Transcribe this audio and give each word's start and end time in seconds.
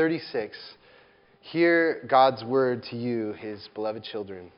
36. 0.00 0.56
Hear 1.42 2.02
God's 2.08 2.42
word 2.42 2.84
to 2.84 2.96
you, 2.96 3.34
his 3.34 3.68
beloved 3.74 4.02
children. 4.02 4.50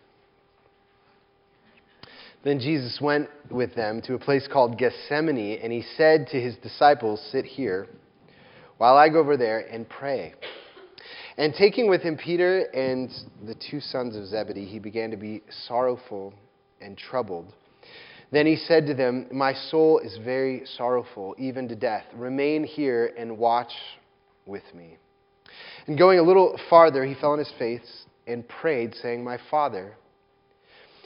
Then 2.45 2.61
Jesus 2.61 3.01
went 3.03 3.29
with 3.51 3.75
them 3.75 4.01
to 4.03 4.15
a 4.15 4.21
place 4.21 4.47
called 4.47 4.79
Gethsemane, 4.79 5.59
and 5.61 5.73
he 5.73 5.83
said 5.97 6.29
to 6.29 6.41
his 6.41 6.55
disciples, 6.59 7.21
Sit 7.33 7.45
here 7.45 7.89
while 8.79 8.97
I 8.97 9.09
go 9.09 9.19
over 9.19 9.37
there 9.37 9.59
and 9.59 9.89
pray. 9.89 10.35
And 11.37 11.53
taking 11.53 11.91
with 11.91 12.03
him 12.03 12.17
Peter 12.17 12.61
and 12.73 13.11
the 13.45 13.57
two 13.69 13.81
sons 13.81 14.15
of 14.15 14.27
Zebedee, 14.27 14.65
he 14.65 14.79
began 14.79 15.11
to 15.11 15.17
be 15.17 15.43
sorrowful 15.67 16.35
and 16.81 16.97
troubled. 16.97 17.53
Then 18.31 18.47
he 18.47 18.55
said 18.55 18.87
to 18.87 18.95
them, 18.95 19.27
My 19.33 19.55
soul 19.55 19.99
is 19.99 20.21
very 20.25 20.63
sorrowful, 20.77 21.35
even 21.37 21.67
to 21.67 21.75
death. 21.75 22.05
Remain 22.15 22.63
here 22.63 23.13
and 23.19 23.37
watch 23.37 23.73
with 24.47 24.63
me. 24.73 24.99
And 25.87 25.99
going 25.99 26.19
a 26.19 26.23
little 26.23 26.59
farther, 26.71 27.05
he 27.05 27.15
fell 27.15 27.33
on 27.33 27.39
his 27.39 27.53
face 27.59 28.05
and 28.27 28.47
prayed, 28.49 28.95
saying, 28.95 29.25
My 29.25 29.39
Father, 29.51 29.97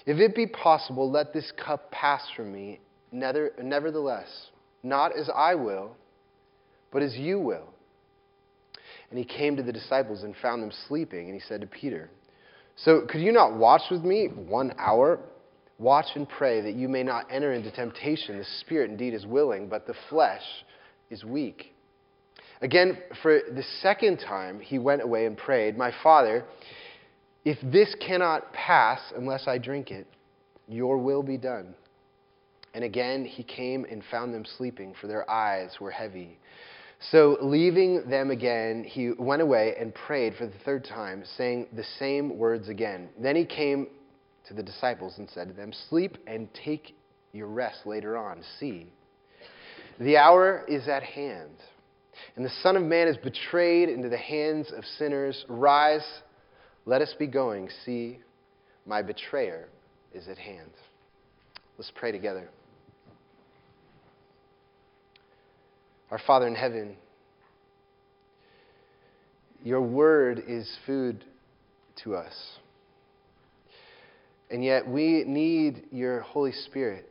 if 0.04 0.18
it 0.18 0.34
be 0.34 0.46
possible, 0.46 1.10
let 1.10 1.32
this 1.32 1.52
cup 1.52 1.90
pass 1.90 2.22
from 2.36 2.52
me. 2.52 2.80
Nevertheless, 3.10 4.50
not 4.82 5.16
as 5.16 5.30
I 5.34 5.54
will, 5.54 5.96
but 6.92 7.02
as 7.02 7.16
you 7.16 7.40
will. 7.40 7.68
And 9.10 9.18
he 9.18 9.24
came 9.24 9.56
to 9.56 9.62
the 9.62 9.72
disciples 9.72 10.22
and 10.22 10.34
found 10.42 10.62
them 10.62 10.72
sleeping, 10.88 11.26
and 11.26 11.34
he 11.34 11.40
said 11.40 11.60
to 11.62 11.66
Peter, 11.66 12.10
So 12.76 13.02
could 13.08 13.20
you 13.20 13.32
not 13.32 13.54
watch 13.54 13.82
with 13.90 14.04
me 14.04 14.26
one 14.26 14.74
hour? 14.78 15.20
Watch 15.78 16.06
and 16.14 16.28
pray 16.28 16.60
that 16.62 16.74
you 16.74 16.88
may 16.88 17.02
not 17.02 17.26
enter 17.30 17.52
into 17.52 17.70
temptation. 17.70 18.38
The 18.38 18.46
spirit 18.60 18.90
indeed 18.90 19.14
is 19.14 19.26
willing, 19.26 19.68
but 19.68 19.86
the 19.86 19.94
flesh 20.08 20.42
is 21.10 21.24
weak. 21.24 21.74
Again, 22.62 22.98
for 23.22 23.40
the 23.50 23.64
second 23.82 24.18
time, 24.18 24.60
he 24.60 24.78
went 24.78 25.02
away 25.02 25.26
and 25.26 25.36
prayed, 25.36 25.76
My 25.76 25.92
Father, 26.02 26.44
if 27.44 27.58
this 27.62 27.94
cannot 28.00 28.52
pass 28.52 29.00
unless 29.16 29.46
I 29.46 29.58
drink 29.58 29.90
it, 29.90 30.06
your 30.68 30.98
will 30.98 31.22
be 31.22 31.36
done. 31.36 31.74
And 32.74 32.84
again 32.84 33.24
he 33.24 33.42
came 33.42 33.86
and 33.90 34.02
found 34.10 34.34
them 34.34 34.44
sleeping, 34.44 34.94
for 35.00 35.06
their 35.06 35.28
eyes 35.30 35.76
were 35.80 35.90
heavy. 35.90 36.38
So, 37.10 37.36
leaving 37.42 38.08
them 38.08 38.30
again, 38.30 38.82
he 38.82 39.12
went 39.18 39.42
away 39.42 39.74
and 39.78 39.94
prayed 39.94 40.34
for 40.36 40.46
the 40.46 40.58
third 40.64 40.82
time, 40.82 41.24
saying 41.36 41.66
the 41.74 41.84
same 41.98 42.38
words 42.38 42.70
again. 42.70 43.10
Then 43.20 43.36
he 43.36 43.44
came 43.44 43.88
to 44.48 44.54
the 44.54 44.62
disciples 44.62 45.18
and 45.18 45.28
said 45.28 45.48
to 45.48 45.54
them, 45.54 45.72
Sleep 45.90 46.16
and 46.26 46.48
take 46.54 46.96
your 47.32 47.48
rest 47.48 47.80
later 47.84 48.16
on. 48.16 48.42
See, 48.58 48.86
the 50.00 50.16
hour 50.16 50.64
is 50.66 50.88
at 50.88 51.02
hand, 51.02 51.56
and 52.36 52.44
the 52.44 52.50
Son 52.62 52.76
of 52.76 52.82
Man 52.82 53.08
is 53.08 53.16
betrayed 53.16 53.88
into 53.88 54.08
the 54.08 54.16
hands 54.16 54.72
of 54.76 54.84
sinners. 54.98 55.44
Rise, 55.48 56.06
let 56.84 57.02
us 57.02 57.14
be 57.18 57.26
going. 57.26 57.68
See, 57.84 58.18
my 58.84 59.02
betrayer 59.02 59.68
is 60.12 60.28
at 60.28 60.38
hand. 60.38 60.70
Let's 61.78 61.92
pray 61.94 62.12
together. 62.12 62.48
Our 66.10 66.20
Father 66.26 66.46
in 66.46 66.54
heaven, 66.54 66.96
your 69.64 69.82
word 69.82 70.42
is 70.46 70.70
food 70.86 71.24
to 72.04 72.14
us. 72.14 72.34
And 74.50 74.64
yet 74.64 74.86
we 74.86 75.24
need 75.26 75.86
your 75.90 76.20
Holy 76.20 76.52
Spirit 76.52 77.10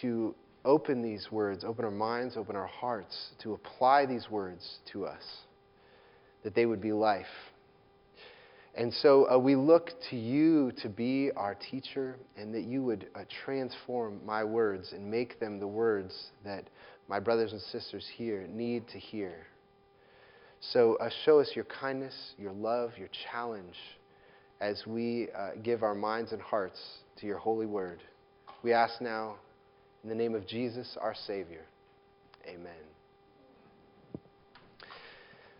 to 0.00 0.34
open 0.64 1.02
these 1.02 1.28
words, 1.30 1.64
open 1.64 1.84
our 1.84 1.90
minds, 1.90 2.36
open 2.36 2.56
our 2.56 2.66
hearts, 2.66 3.32
to 3.42 3.54
apply 3.54 4.06
these 4.06 4.30
words 4.30 4.78
to 4.92 5.06
us, 5.06 5.22
that 6.42 6.54
they 6.54 6.66
would 6.66 6.80
be 6.80 6.92
life. 6.92 7.26
And 8.74 8.92
so 8.94 9.28
uh, 9.30 9.38
we 9.38 9.56
look 9.56 9.90
to 10.10 10.16
you 10.16 10.72
to 10.82 10.88
be 10.88 11.30
our 11.36 11.56
teacher 11.56 12.16
and 12.36 12.54
that 12.54 12.62
you 12.62 12.82
would 12.84 13.08
uh, 13.14 13.24
transform 13.44 14.20
my 14.24 14.44
words 14.44 14.92
and 14.92 15.10
make 15.10 15.40
them 15.40 15.58
the 15.58 15.66
words 15.66 16.14
that 16.44 16.64
my 17.08 17.18
brothers 17.18 17.52
and 17.52 17.60
sisters 17.60 18.06
here 18.16 18.46
need 18.48 18.86
to 18.88 18.98
hear. 18.98 19.46
So 20.60 20.96
uh, 20.96 21.10
show 21.24 21.40
us 21.40 21.50
your 21.54 21.64
kindness, 21.64 22.14
your 22.38 22.52
love, 22.52 22.92
your 22.96 23.08
challenge 23.30 23.76
as 24.60 24.84
we 24.86 25.28
uh, 25.36 25.50
give 25.62 25.82
our 25.82 25.94
minds 25.94 26.32
and 26.32 26.40
hearts 26.40 26.78
to 27.18 27.26
your 27.26 27.38
holy 27.38 27.66
word. 27.66 28.02
We 28.62 28.72
ask 28.72 29.00
now 29.00 29.36
in 30.02 30.08
the 30.08 30.14
name 30.14 30.34
of 30.34 30.46
Jesus, 30.46 30.96
our 31.00 31.14
Savior. 31.26 31.64
Amen. 32.46 32.72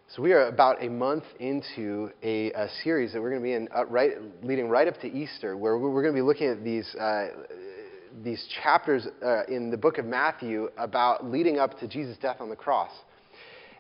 So 0.08 0.22
we 0.22 0.32
are 0.32 0.48
about 0.48 0.82
a 0.82 0.88
month 0.88 1.24
into 1.38 2.10
a, 2.22 2.50
a 2.52 2.68
series 2.82 3.12
that 3.12 3.20
we're 3.20 3.30
going 3.30 3.42
to 3.42 3.44
be 3.44 3.52
in, 3.52 3.68
uh, 3.74 3.86
right, 3.86 4.12
leading 4.42 4.68
right 4.68 4.88
up 4.88 4.98
to 5.02 5.06
Easter, 5.06 5.56
where 5.56 5.78
we're 5.78 6.02
going 6.02 6.14
to 6.14 6.18
be 6.18 6.26
looking 6.26 6.48
at 6.48 6.64
these, 6.64 6.92
uh, 6.96 7.28
these 8.24 8.44
chapters 8.62 9.06
uh, 9.24 9.44
in 9.46 9.70
the 9.70 9.76
book 9.76 9.98
of 9.98 10.06
Matthew 10.06 10.70
about 10.78 11.24
leading 11.24 11.58
up 11.58 11.78
to 11.78 11.86
Jesus' 11.86 12.16
death 12.20 12.38
on 12.40 12.48
the 12.48 12.56
cross. 12.56 12.90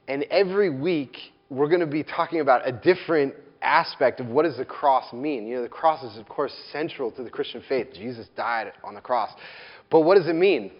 And 0.06 0.24
every 0.30 0.70
week, 0.70 1.16
we're 1.48 1.68
going 1.68 1.80
to 1.80 1.86
be 1.86 2.04
talking 2.04 2.40
about 2.40 2.68
a 2.68 2.70
different 2.70 3.34
aspect 3.62 4.20
of 4.20 4.26
what 4.26 4.44
does 4.44 4.56
the 4.56 4.64
cross 4.64 5.12
mean. 5.12 5.46
You 5.46 5.56
know, 5.56 5.62
the 5.62 5.68
cross 5.68 6.02
is, 6.02 6.18
of 6.18 6.28
course, 6.28 6.52
central 6.72 7.10
to 7.12 7.22
the 7.22 7.30
Christian 7.30 7.62
faith. 7.68 7.88
Jesus 7.94 8.26
died 8.36 8.72
on 8.84 8.94
the 8.94 9.00
cross. 9.00 9.30
But 9.90 10.00
what 10.00 10.16
does 10.16 10.28
it 10.28 10.36
mean? 10.36 10.70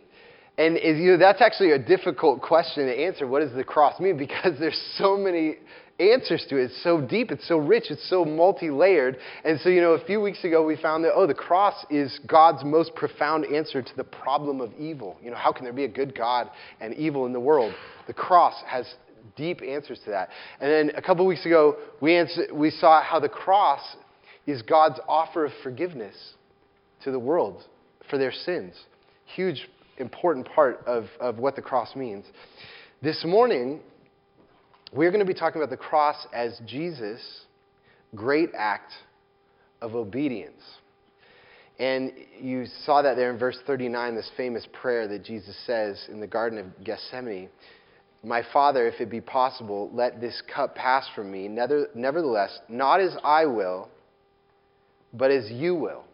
And 0.58 0.76
is, 0.76 0.98
you 0.98 1.12
know, 1.12 1.18
that's 1.18 1.41
actually 1.41 1.72
a 1.72 1.78
difficult 1.78 2.42
question 2.42 2.86
to 2.86 2.94
answer. 2.94 3.26
What 3.26 3.41
does 3.41 3.54
the 3.54 3.64
cross 3.64 3.98
mean? 4.00 4.16
Because 4.30 4.58
there's 4.58 4.80
so 4.98 5.16
many 5.16 5.56
answers 6.00 6.44
to 6.48 6.56
it. 6.56 6.64
It's 6.64 6.82
so 6.82 7.00
deep, 7.00 7.30
it's 7.30 7.46
so 7.46 7.58
rich, 7.58 7.84
it's 7.91 8.08
so 8.08 8.24
multi 8.24 8.70
layered. 8.70 9.18
And 9.44 9.60
so, 9.60 9.68
you 9.68 9.80
know, 9.80 9.92
a 9.92 10.04
few 10.04 10.20
weeks 10.20 10.44
ago 10.44 10.64
we 10.64 10.76
found 10.76 11.04
that, 11.04 11.12
oh, 11.14 11.26
the 11.26 11.34
cross 11.34 11.84
is 11.91 12.18
God's 12.26 12.64
most 12.64 12.94
profound 12.94 13.44
answer 13.47 13.82
to 13.82 13.97
the 13.97 14.04
problem 14.04 14.60
of 14.60 14.72
evil. 14.78 15.18
You 15.22 15.30
know, 15.30 15.36
how 15.36 15.52
can 15.52 15.64
there 15.64 15.72
be 15.72 15.84
a 15.84 15.88
good 15.88 16.16
God 16.16 16.50
and 16.80 16.94
evil 16.94 17.26
in 17.26 17.32
the 17.32 17.41
world? 17.41 17.74
The 18.06 18.14
cross 18.14 18.54
has 18.66 18.86
deep 19.36 19.62
answers 19.62 20.00
to 20.04 20.10
that. 20.10 20.28
And 20.60 20.70
then 20.70 20.97
a 20.97 21.03
couple 21.03 21.26
weeks 21.26 21.47
ago, 21.47 21.76
we, 22.00 22.16
answer, 22.16 22.47
we 22.53 22.70
saw 22.70 23.03
how 23.03 23.20
the 23.20 23.28
cross 23.28 23.81
is 24.47 24.62
God's 24.62 25.00
offer 25.08 25.44
of 25.44 25.53
forgiveness 25.62 26.16
to 27.04 27.10
the 27.10 27.19
world 27.19 27.62
for 28.10 28.19
their 28.19 28.32
sins. 28.32 28.75
Huge 29.34 29.69
important 29.98 30.47
part 30.47 30.82
of, 30.86 31.04
of 31.20 31.38
what 31.38 31.56
the 31.56 31.62
cross 31.62 31.94
means. 31.94 32.25
This 33.03 33.22
morning, 33.25 33.80
we're 34.92 35.10
going 35.10 35.25
to 35.25 35.32
be 35.32 35.38
talking 35.38 35.60
about 35.60 35.70
the 35.70 35.76
cross 35.76 36.26
as 36.34 36.60
Jesus' 36.66 37.44
great 38.14 38.50
act 38.56 38.92
of 39.80 39.94
obedience. 39.94 40.62
And 41.78 42.12
you 42.38 42.66
saw 42.84 43.00
that 43.03 43.16
there 43.16 43.30
in 43.32 43.38
verse 43.38 43.59
39, 43.66 44.14
this 44.14 44.30
famous 44.36 44.66
prayer 44.72 45.09
that 45.09 45.25
Jesus 45.25 45.56
says 45.66 46.06
in 46.10 46.20
the 46.20 46.26
Garden 46.26 46.59
of 46.59 46.84
Gethsemane 46.84 47.48
My 48.22 48.42
Father, 48.53 48.86
if 48.86 49.00
it 49.00 49.08
be 49.08 49.20
possible, 49.20 49.91
let 49.94 50.20
this 50.20 50.42
cup 50.54 50.75
pass 50.75 51.06
from 51.14 51.31
me. 51.31 51.48
Nevertheless, 51.48 52.58
not 52.69 53.00
as 53.00 53.16
I 53.25 53.47
will, 53.47 53.88
but 55.12 55.31
as 55.31 55.50
you 55.50 55.75
will. 55.75 56.04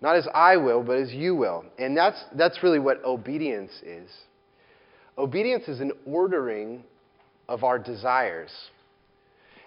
Not 0.00 0.16
as 0.16 0.26
I 0.34 0.56
will, 0.56 0.82
but 0.82 0.96
as 0.96 1.12
you 1.12 1.36
will. 1.36 1.64
And 1.78 1.96
that's, 1.96 2.24
that's 2.34 2.62
really 2.62 2.78
what 2.78 3.04
obedience 3.04 3.72
is. 3.82 4.10
Obedience 5.16 5.68
is 5.68 5.80
an 5.80 5.92
ordering 6.06 6.82
of 7.48 7.62
our 7.64 7.78
desires. 7.78 8.50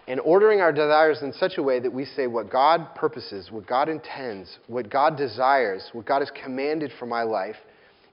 And 0.08 0.20
ordering 0.20 0.60
our 0.60 0.72
desires 0.72 1.20
in 1.22 1.34
such 1.34 1.58
a 1.58 1.64
way 1.64 1.80
that 1.80 1.94
we 1.94 2.06
say 2.06 2.28
what 2.28 2.52
God 2.52 2.96
purposes, 2.96 3.50
what 3.52 3.66
God 3.66 3.90
intends, 3.90 4.58
what 4.68 4.90
God 4.90 5.18
desires, 5.18 5.88
what 5.94 6.06
God 6.06 6.20
has 6.20 6.32
commanded 6.44 6.92
for 7.00 7.06
my 7.06 7.24
life 7.24 7.56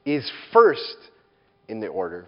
is 0.06 0.30
first 0.52 0.96
in 1.68 1.80
the 1.80 1.88
order, 1.88 2.26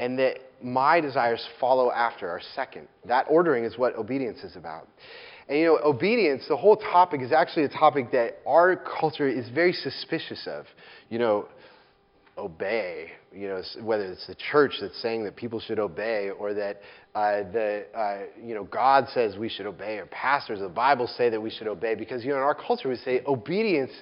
and 0.00 0.18
that 0.18 0.38
my 0.62 1.00
desires 1.00 1.46
follow 1.60 1.92
after 1.92 2.28
are 2.28 2.40
second. 2.56 2.88
That 3.04 3.26
ordering 3.28 3.64
is 3.64 3.76
what 3.76 3.94
obedience 3.96 4.38
is 4.42 4.56
about. 4.56 4.88
And 5.48 5.58
you 5.58 5.66
know, 5.66 5.78
obedience, 5.84 6.44
the 6.48 6.56
whole 6.56 6.76
topic 6.76 7.20
is 7.20 7.32
actually 7.32 7.64
a 7.64 7.68
topic 7.68 8.10
that 8.12 8.38
our 8.46 8.76
culture 8.76 9.28
is 9.28 9.48
very 9.50 9.74
suspicious 9.74 10.46
of. 10.46 10.64
You 11.10 11.18
know, 11.18 11.48
obey, 12.38 13.10
you 13.30 13.48
know, 13.48 13.62
whether 13.82 14.04
it's 14.04 14.26
the 14.26 14.36
church 14.50 14.72
that's 14.80 15.00
saying 15.02 15.24
that 15.24 15.36
people 15.36 15.60
should 15.60 15.78
obey 15.78 16.30
or 16.30 16.54
that 16.54 16.80
uh, 17.14 17.42
the, 17.52 17.84
uh, 17.94 18.20
you 18.42 18.54
know, 18.54 18.64
God 18.64 19.06
says 19.12 19.36
we 19.36 19.50
should 19.50 19.66
obey 19.66 19.98
or 19.98 20.06
pastors, 20.06 20.60
of 20.60 20.68
the 20.68 20.74
Bible 20.74 21.08
say 21.18 21.28
that 21.28 21.42
we 21.42 21.50
should 21.50 21.66
obey 21.66 21.94
because, 21.94 22.24
you 22.24 22.30
know, 22.30 22.36
in 22.36 22.42
our 22.42 22.54
culture 22.54 22.88
we 22.88 22.96
say 22.96 23.20
obedience 23.26 23.92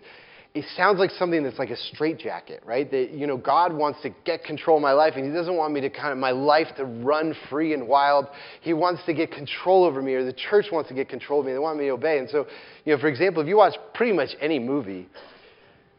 it 0.58 0.64
sounds 0.76 0.98
like 0.98 1.10
something 1.12 1.42
that's 1.42 1.58
like 1.58 1.70
a 1.70 1.76
straitjacket, 1.76 2.62
right? 2.64 2.90
That, 2.90 3.10
you 3.12 3.26
know, 3.26 3.36
God 3.36 3.72
wants 3.72 4.00
to 4.02 4.10
get 4.24 4.44
control 4.44 4.76
of 4.76 4.82
my 4.82 4.92
life 4.92 5.14
and 5.16 5.24
He 5.24 5.32
doesn't 5.32 5.56
want 5.56 5.72
me 5.72 5.80
to 5.82 5.90
kind 5.90 6.12
of, 6.12 6.18
my 6.18 6.30
life 6.30 6.68
to 6.76 6.84
run 6.84 7.34
free 7.50 7.74
and 7.74 7.88
wild. 7.88 8.26
He 8.60 8.72
wants 8.72 9.02
to 9.06 9.14
get 9.14 9.32
control 9.32 9.84
over 9.84 10.00
me 10.02 10.14
or 10.14 10.24
the 10.24 10.32
church 10.32 10.66
wants 10.70 10.88
to 10.88 10.94
get 10.94 11.08
control 11.08 11.40
of 11.40 11.46
me. 11.46 11.52
They 11.52 11.58
want 11.58 11.78
me 11.78 11.84
to 11.86 11.90
obey. 11.90 12.18
And 12.18 12.28
so, 12.28 12.46
you 12.84 12.94
know, 12.94 13.00
for 13.00 13.08
example, 13.08 13.42
if 13.42 13.48
you 13.48 13.56
watch 13.56 13.74
pretty 13.94 14.12
much 14.12 14.30
any 14.40 14.58
movie, 14.58 15.08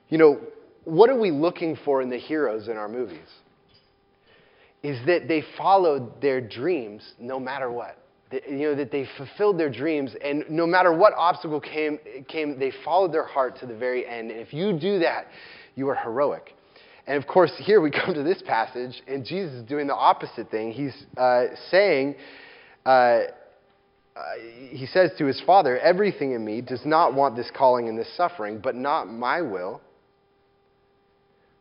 you 0.09 0.17
know, 0.17 0.39
what 0.85 1.09
are 1.09 1.19
we 1.19 1.31
looking 1.31 1.77
for 1.85 2.01
in 2.01 2.09
the 2.09 2.17
heroes 2.17 2.67
in 2.67 2.77
our 2.77 2.87
movies? 2.89 3.27
is 4.83 5.05
that 5.05 5.27
they 5.27 5.43
followed 5.57 6.21
their 6.21 6.39
dreams 6.39 7.03
no 7.19 7.39
matter 7.39 7.71
what. 7.71 7.97
That, 8.31 8.49
you 8.49 8.59
know, 8.59 8.75
that 8.75 8.91
they 8.91 9.07
fulfilled 9.17 9.59
their 9.59 9.71
dreams, 9.71 10.15
and 10.23 10.43
no 10.49 10.67
matter 10.67 10.93
what 10.93 11.13
obstacle 11.17 11.59
came, 11.59 11.97
came, 12.27 12.59
they 12.59 12.71
followed 12.85 13.11
their 13.11 13.25
heart 13.25 13.59
to 13.59 13.65
the 13.65 13.75
very 13.75 14.07
end. 14.07 14.29
And 14.29 14.39
if 14.39 14.53
you 14.53 14.77
do 14.77 14.99
that, 14.99 15.25
you 15.75 15.87
are 15.89 15.95
heroic. 15.95 16.53
And 17.07 17.17
of 17.17 17.27
course, 17.27 17.51
here 17.57 17.81
we 17.81 17.89
come 18.05 18.13
to 18.13 18.23
this 18.23 18.41
passage, 18.45 19.01
and 19.07 19.25
Jesus 19.25 19.53
is 19.55 19.63
doing 19.63 19.87
the 19.87 19.95
opposite 19.95 20.51
thing. 20.51 20.71
He's 20.71 20.95
uh, 21.17 21.45
saying, 21.71 22.15
uh, 22.85 22.89
uh, 22.89 23.21
he 24.69 24.85
says 24.85 25.11
to 25.17 25.25
his 25.25 25.41
father, 25.45 25.79
Everything 25.79 26.33
in 26.33 26.43
me 26.45 26.61
does 26.61 26.85
not 26.85 27.13
want 27.13 27.35
this 27.35 27.49
calling 27.55 27.87
and 27.87 27.97
this 27.97 28.11
suffering, 28.15 28.59
but 28.59 28.75
not 28.75 29.05
my 29.09 29.41
will, 29.41 29.81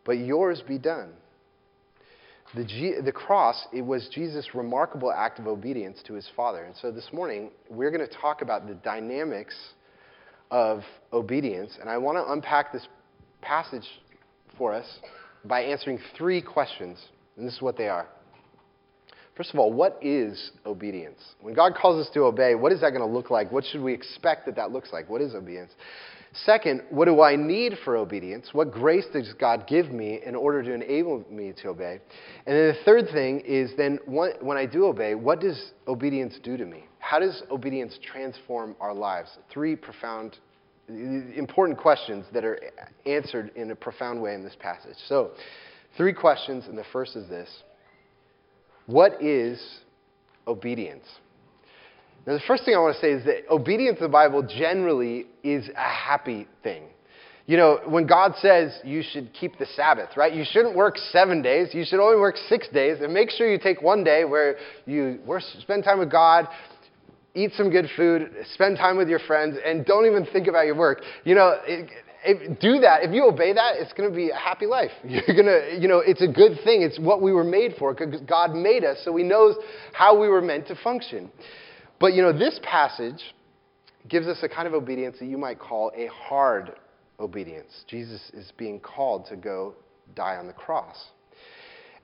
but 0.05 0.19
yours 0.19 0.63
be 0.67 0.79
done. 0.79 1.13
The, 2.55 2.65
G, 2.65 2.95
the 3.05 3.13
cross, 3.13 3.67
it 3.75 3.83
was 3.83 4.09
Jesus' 4.09 4.55
remarkable 4.55 5.13
act 5.13 5.39
of 5.39 5.47
obedience 5.47 5.99
to 6.07 6.15
his 6.15 6.27
Father. 6.35 6.65
And 6.65 6.75
so 6.81 6.91
this 6.91 7.09
morning, 7.13 7.51
we're 7.69 7.91
going 7.91 8.07
to 8.07 8.15
talk 8.15 8.41
about 8.41 8.67
the 8.67 8.75
dynamics 8.75 9.55
of 10.51 10.83
obedience. 11.13 11.77
And 11.79 11.91
I 11.91 11.99
want 11.99 12.17
to 12.17 12.33
unpack 12.33 12.73
this 12.73 12.87
passage 13.43 13.87
for 14.57 14.73
us 14.73 14.87
by 15.45 15.61
answering 15.61 15.99
three 16.17 16.41
questions. 16.41 16.99
And 17.37 17.47
this 17.47 17.55
is 17.55 17.63
what 17.63 17.77
they 17.77 17.89
are. 17.89 18.09
First 19.37 19.53
of 19.53 19.61
all, 19.61 19.73
what 19.73 19.99
is 20.03 20.51
obedience? 20.67 21.21
When 21.43 21.55
God 21.55 21.75
calls 21.81 22.05
us 22.05 22.13
to 22.15 22.23
obey, 22.23 22.55
what 22.55 22.73
is 22.73 22.81
that 22.81 22.91
going 22.91 23.09
to 23.09 23.15
look 23.15 23.31
like? 23.31 23.53
What 23.53 23.65
should 23.65 23.83
we 23.83 23.93
expect 23.93 24.47
that 24.47 24.57
that 24.57 24.73
looks 24.73 24.93
like? 24.93 25.09
What 25.09 25.21
is 25.21 25.35
obedience? 25.35 25.71
Second, 26.45 26.83
what 26.91 27.07
do 27.07 27.23
I 27.23 27.37
need 27.37 27.79
for 27.85 27.97
obedience? 27.97 28.51
What 28.53 28.71
grace 28.71 29.07
does 29.13 29.33
God 29.41 29.67
give 29.67 29.91
me 29.91 30.21
in 30.25 30.35
order 30.35 30.63
to 30.63 30.73
enable 30.73 31.25
me 31.31 31.55
to 31.63 31.69
obey? 31.69 32.01
And 32.47 32.57
then 32.57 32.69
the 32.69 32.79
third 32.85 33.09
thing 33.13 33.41
is 33.41 33.71
then 33.77 33.99
when 34.07 34.57
I 34.57 34.67
do 34.67 34.87
obey, 34.87 35.15
what 35.15 35.41
does 35.41 35.73
obedience 35.87 36.39
do 36.43 36.57
to 36.57 36.67
me? 36.67 36.85
How 36.99 37.19
does 37.19 37.43
obedience 37.51 37.99
transform 38.05 38.77
our 38.81 38.93
lives? 38.93 39.31
Three 39.51 39.75
profound, 39.75 40.37
important 40.89 41.79
questions 41.79 42.27
that 42.35 42.45
are 42.45 42.61
answered 43.07 43.51
in 43.57 43.71
a 43.71 43.77
profound 43.77 44.21
way 44.21 44.35
in 44.35 44.45
this 44.45 44.57
passage. 44.59 44.97
So, 45.07 45.31
three 45.97 46.13
questions, 46.13 46.67
and 46.67 46.77
the 46.77 46.85
first 46.93 47.17
is 47.17 47.29
this 47.29 47.49
What 48.87 49.23
is 49.23 49.61
obedience? 50.47 51.07
Now, 52.29 52.35
the 52.35 52.43
first 52.47 52.67
thing 52.67 52.75
I 52.75 52.79
want 52.79 52.95
to 52.95 53.01
say 53.01 53.13
is 53.13 53.25
that 53.25 53.51
obedience 53.51 53.97
to 54.01 54.05
the 54.05 54.11
Bible 54.11 54.43
generally 54.43 55.25
is 55.43 55.67
a 55.71 55.91
happy 55.91 56.47
thing. 56.63 56.83
You 57.47 57.57
know, 57.57 57.81
when 57.87 58.07
God 58.07 58.35
says 58.43 58.79
you 58.85 59.03
should 59.03 59.33
keep 59.33 59.57
the 59.59 59.65
Sabbath, 59.75 60.11
right? 60.15 60.35
You 60.35 60.45
shouldn't 60.45 60.77
work 60.77 60.99
seven 61.11 61.41
days. 61.41 61.73
You 61.73 61.87
should 61.87 62.01
only 62.01 62.21
work 62.21 62.37
six 62.51 62.69
days. 62.69 62.99
And 63.01 63.15
make 63.15 63.31
sure 63.31 63.51
you 63.51 63.59
take 63.59 63.81
one 63.81 64.05
day 64.05 64.27
where 64.27 64.57
you 64.85 65.21
spend 65.63 65.85
time 65.85 65.99
with 65.99 66.11
God, 66.11 66.49
eat 67.35 67.53
some 67.57 67.71
good 67.71 67.89
food, 67.97 68.31
spend 68.53 68.77
time 68.77 68.99
with 68.99 69.09
your 69.09 69.21
friends, 69.21 69.57
and 69.65 69.87
don't 69.87 70.05
even 70.05 70.27
think 70.31 70.49
about 70.49 70.67
your 70.67 70.77
work. 70.77 71.01
You 71.25 71.35
know, 71.35 71.57
it, 71.67 71.89
if, 72.27 72.61
do 72.61 72.79
that. 72.81 73.05
If 73.05 73.15
you 73.15 73.27
obey 73.27 73.55
that, 73.55 73.77
it's 73.77 73.95
going 73.95 74.11
to 74.11 74.15
be 74.15 74.29
a 74.29 74.37
happy 74.37 74.67
life. 74.67 74.91
You're 75.03 75.23
going 75.23 75.47
to, 75.47 75.79
you 75.81 75.89
know, 75.89 76.03
it's 76.05 76.21
a 76.21 76.29
good 76.29 76.59
thing. 76.63 76.83
It's 76.83 76.99
what 76.99 77.23
we 77.23 77.33
were 77.33 77.43
made 77.43 77.77
for 77.79 77.95
God 77.95 78.55
made 78.55 78.85
us, 78.85 78.99
so 79.03 79.17
He 79.17 79.25
knows 79.25 79.57
how 79.95 80.21
we 80.21 80.29
were 80.29 80.43
meant 80.43 80.67
to 80.67 80.75
function. 80.85 81.31
But 82.01 82.15
you 82.15 82.23
know, 82.23 82.33
this 82.33 82.59
passage 82.63 83.35
gives 84.09 84.27
us 84.27 84.39
a 84.43 84.49
kind 84.49 84.67
of 84.67 84.75
obedience 84.75 85.19
that 85.21 85.27
you 85.27 85.39
might 85.39 85.59
call 85.59 85.93
a 85.97 86.07
hard 86.07 86.73
obedience. 87.21 87.85
Jesus 87.89 88.31
is 88.33 88.53
being 88.57 88.81
called 88.81 89.27
to 89.27 89.37
go 89.37 89.75
die 90.15 90.37
on 90.37 90.47
the 90.47 90.53
cross. 90.53 90.97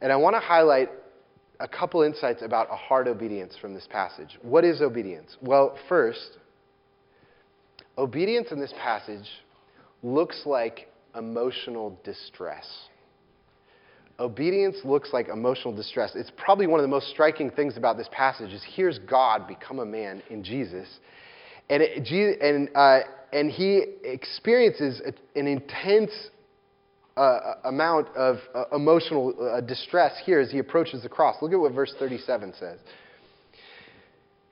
And 0.00 0.12
I 0.12 0.16
want 0.16 0.34
to 0.34 0.40
highlight 0.40 0.90
a 1.60 1.68
couple 1.68 2.02
insights 2.02 2.42
about 2.42 2.68
a 2.70 2.76
hard 2.76 3.08
obedience 3.08 3.56
from 3.60 3.74
this 3.74 3.86
passage. 3.90 4.38
What 4.42 4.64
is 4.64 4.82
obedience? 4.82 5.36
Well, 5.40 5.78
first, 5.88 6.38
obedience 7.96 8.48
in 8.50 8.60
this 8.60 8.74
passage 8.82 9.28
looks 10.02 10.42
like 10.44 10.88
emotional 11.16 11.98
distress. 12.04 12.66
Obedience 14.20 14.76
looks 14.84 15.12
like 15.12 15.28
emotional 15.28 15.74
distress. 15.74 16.12
It's 16.14 16.30
probably 16.36 16.66
one 16.66 16.78
of 16.78 16.84
the 16.84 16.88
most 16.88 17.08
striking 17.08 17.50
things 17.50 17.76
about 17.76 17.96
this 17.96 18.08
passage 18.12 18.52
is 18.52 18.64
here's 18.74 18.98
God 18.98 19.48
become 19.48 19.80
a 19.80 19.84
man 19.84 20.22
in 20.30 20.44
Jesus, 20.44 20.88
and, 21.68 21.82
it, 21.82 22.40
and, 22.40 22.70
uh, 22.76 23.00
and 23.32 23.50
he 23.50 23.84
experiences 24.04 25.02
an 25.34 25.46
intense 25.46 26.12
uh, 27.16 27.54
amount 27.64 28.08
of 28.16 28.36
uh, 28.54 28.64
emotional 28.72 29.34
uh, 29.40 29.60
distress 29.60 30.12
here 30.24 30.40
as 30.40 30.50
he 30.50 30.58
approaches 30.58 31.02
the 31.02 31.08
cross. 31.08 31.36
Look 31.42 31.52
at 31.52 31.58
what 31.58 31.72
verse 31.72 31.94
37 31.98 32.54
says. 32.58 32.78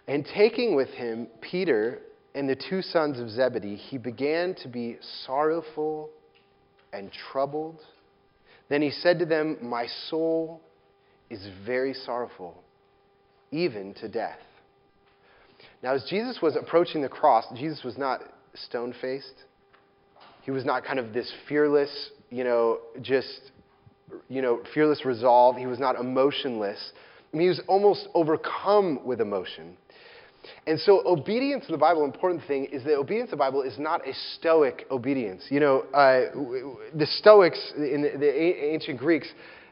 And 0.08 0.26
taking 0.34 0.74
with 0.74 0.88
him 0.88 1.28
Peter 1.40 2.00
and 2.34 2.48
the 2.48 2.56
two 2.56 2.82
sons 2.82 3.18
of 3.18 3.30
Zebedee, 3.30 3.76
he 3.76 3.98
began 3.98 4.54
to 4.62 4.68
be 4.68 4.98
sorrowful 5.26 6.10
and 6.92 7.10
troubled. 7.32 7.80
Then 8.72 8.80
he 8.80 8.90
said 8.90 9.18
to 9.18 9.26
them, 9.26 9.58
My 9.60 9.86
soul 10.08 10.62
is 11.28 11.46
very 11.66 11.92
sorrowful, 11.92 12.56
even 13.50 13.92
to 14.00 14.08
death. 14.08 14.38
Now, 15.82 15.92
as 15.92 16.06
Jesus 16.08 16.38
was 16.40 16.56
approaching 16.56 17.02
the 17.02 17.08
cross, 17.10 17.44
Jesus 17.54 17.84
was 17.84 17.98
not 17.98 18.22
stone 18.54 18.94
faced. 18.98 19.44
He 20.44 20.52
was 20.52 20.64
not 20.64 20.86
kind 20.86 20.98
of 20.98 21.12
this 21.12 21.30
fearless, 21.50 22.12
you 22.30 22.44
know, 22.44 22.78
just, 23.02 23.50
you 24.30 24.40
know, 24.40 24.62
fearless 24.72 25.04
resolve. 25.04 25.56
He 25.56 25.66
was 25.66 25.78
not 25.78 26.00
emotionless. 26.00 26.92
I 27.30 27.36
mean, 27.36 27.42
he 27.42 27.48
was 27.50 27.60
almost 27.68 28.08
overcome 28.14 29.00
with 29.04 29.20
emotion. 29.20 29.76
And 30.66 30.78
so, 30.80 31.02
obedience 31.06 31.66
to 31.66 31.72
the 31.72 31.78
Bible, 31.78 32.04
important 32.04 32.42
thing 32.46 32.66
is 32.66 32.84
that 32.84 32.96
obedience 32.96 33.30
to 33.30 33.36
the 33.36 33.38
Bible 33.38 33.62
is 33.62 33.78
not 33.78 34.06
a 34.06 34.12
stoic 34.38 34.86
obedience. 34.90 35.44
You 35.48 35.60
know, 35.60 35.80
uh, 35.92 36.32
the 36.94 37.06
Stoics 37.06 37.72
in 37.76 38.02
the, 38.02 38.18
the 38.18 38.64
ancient 38.72 38.98
Greeks, 38.98 39.28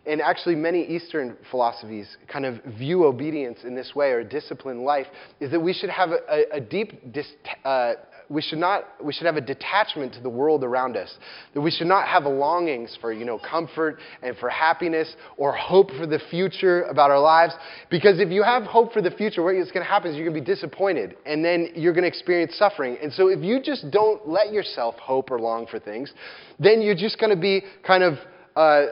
and 0.06 0.20
actually 0.20 0.54
many 0.54 0.84
Eastern 0.84 1.36
philosophies 1.50 2.16
kind 2.26 2.46
of 2.46 2.62
view 2.78 3.04
obedience 3.04 3.60
in 3.64 3.74
this 3.74 3.94
way 3.94 4.10
or 4.10 4.24
discipline 4.24 4.82
life, 4.82 5.06
is 5.40 5.50
that 5.50 5.60
we 5.60 5.72
should 5.72 5.90
have 5.90 6.10
a, 6.10 6.44
a 6.52 6.60
deep 6.60 7.12
dis, 7.12 7.26
uh, 7.64 7.94
we 8.30 8.40
should 8.40 8.58
not 8.58 8.84
we 9.02 9.12
should 9.12 9.26
have 9.26 9.36
a 9.36 9.40
detachment 9.40 10.14
to 10.14 10.20
the 10.20 10.28
world 10.28 10.62
around 10.62 10.96
us 10.96 11.12
that 11.52 11.60
we 11.60 11.70
should 11.70 11.88
not 11.88 12.06
have 12.06 12.24
longings 12.24 12.96
for 13.00 13.12
you 13.12 13.24
know 13.24 13.38
comfort 13.38 13.98
and 14.22 14.36
for 14.38 14.48
happiness 14.48 15.16
or 15.36 15.52
hope 15.52 15.90
for 15.98 16.06
the 16.06 16.20
future 16.30 16.84
about 16.84 17.10
our 17.10 17.20
lives 17.20 17.52
because 17.90 18.20
if 18.20 18.30
you 18.30 18.42
have 18.42 18.62
hope 18.62 18.92
for 18.92 19.02
the 19.02 19.10
future 19.10 19.42
what's 19.42 19.72
going 19.72 19.84
to 19.84 19.90
happen 19.90 20.10
is 20.10 20.16
you're 20.16 20.24
going 20.24 20.34
to 20.34 20.40
be 20.40 20.54
disappointed 20.54 21.16
and 21.26 21.44
then 21.44 21.68
you're 21.74 21.92
going 21.92 22.04
to 22.04 22.08
experience 22.08 22.54
suffering 22.56 22.96
and 23.02 23.12
so 23.12 23.28
if 23.28 23.40
you 23.40 23.60
just 23.60 23.90
don't 23.90 24.26
let 24.26 24.52
yourself 24.52 24.94
hope 24.96 25.30
or 25.30 25.40
long 25.40 25.66
for 25.66 25.80
things 25.80 26.12
then 26.58 26.80
you're 26.80 26.94
just 26.94 27.18
going 27.18 27.34
to 27.34 27.40
be 27.40 27.62
kind 27.84 28.04
of 28.04 28.14
uh, 28.56 28.86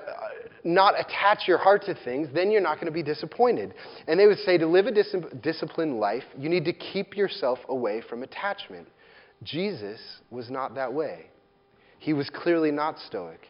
not 0.64 0.94
attach 0.98 1.46
your 1.46 1.58
heart 1.58 1.82
to 1.84 1.94
things, 2.04 2.28
then 2.34 2.50
you're 2.50 2.60
not 2.60 2.76
going 2.76 2.86
to 2.86 2.92
be 2.92 3.02
disappointed. 3.02 3.74
And 4.06 4.18
they 4.18 4.26
would 4.26 4.38
say 4.38 4.58
to 4.58 4.66
live 4.66 4.86
a 4.86 4.92
dis- 4.92 5.14
disciplined 5.40 5.98
life, 5.98 6.24
you 6.36 6.48
need 6.48 6.64
to 6.66 6.72
keep 6.72 7.16
yourself 7.16 7.58
away 7.68 8.02
from 8.08 8.22
attachment. 8.22 8.86
Jesus 9.42 10.00
was 10.30 10.50
not 10.50 10.74
that 10.74 10.92
way. 10.92 11.26
He 11.98 12.12
was 12.12 12.30
clearly 12.30 12.70
not 12.70 12.98
stoic. 12.98 13.40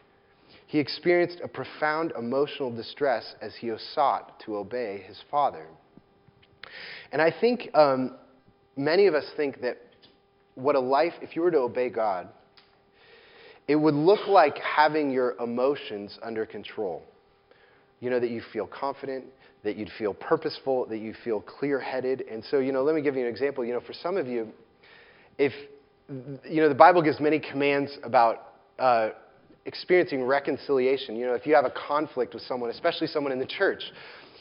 He 0.67 0.79
experienced 0.79 1.39
a 1.43 1.47
profound 1.47 2.13
emotional 2.17 2.73
distress 2.73 3.35
as 3.41 3.55
he 3.55 3.71
sought 3.93 4.39
to 4.41 4.57
obey 4.57 5.03
his 5.07 5.19
Father. 5.31 5.65
And 7.11 7.21
I 7.21 7.33
think 7.39 7.69
um, 7.73 8.15
many 8.77 9.07
of 9.07 9.15
us 9.15 9.25
think 9.35 9.61
that 9.61 9.77
what 10.55 10.75
a 10.75 10.79
life, 10.79 11.13
if 11.21 11.35
you 11.35 11.41
were 11.41 11.51
to 11.51 11.59
obey 11.59 11.89
God, 11.89 12.29
it 13.67 13.75
would 13.75 13.93
look 13.95 14.27
like 14.27 14.57
having 14.57 15.11
your 15.11 15.35
emotions 15.39 16.17
under 16.21 16.45
control. 16.45 17.03
You 17.99 18.09
know, 18.09 18.19
that 18.19 18.29
you 18.29 18.41
feel 18.53 18.67
confident, 18.67 19.25
that 19.63 19.75
you'd 19.75 19.91
feel 19.97 20.13
purposeful, 20.13 20.85
that 20.87 20.99
you 20.99 21.13
feel 21.23 21.41
clear 21.41 21.79
headed. 21.79 22.23
And 22.31 22.43
so, 22.45 22.59
you 22.59 22.71
know, 22.71 22.83
let 22.83 22.95
me 22.95 23.01
give 23.01 23.15
you 23.15 23.21
an 23.21 23.27
example. 23.27 23.65
You 23.65 23.73
know, 23.73 23.81
for 23.81 23.93
some 23.93 24.17
of 24.17 24.27
you, 24.27 24.49
if 25.37 25.53
you 26.47 26.61
know, 26.61 26.69
the 26.69 26.75
Bible 26.75 27.01
gives 27.01 27.19
many 27.19 27.39
commands 27.39 27.97
about 28.03 28.53
uh, 28.79 29.09
experiencing 29.65 30.23
reconciliation. 30.23 31.15
You 31.15 31.27
know, 31.27 31.33
if 31.33 31.45
you 31.45 31.53
have 31.55 31.65
a 31.65 31.73
conflict 31.87 32.33
with 32.33 32.43
someone, 32.43 32.69
especially 32.69 33.07
someone 33.07 33.31
in 33.31 33.39
the 33.39 33.45
church, 33.45 33.83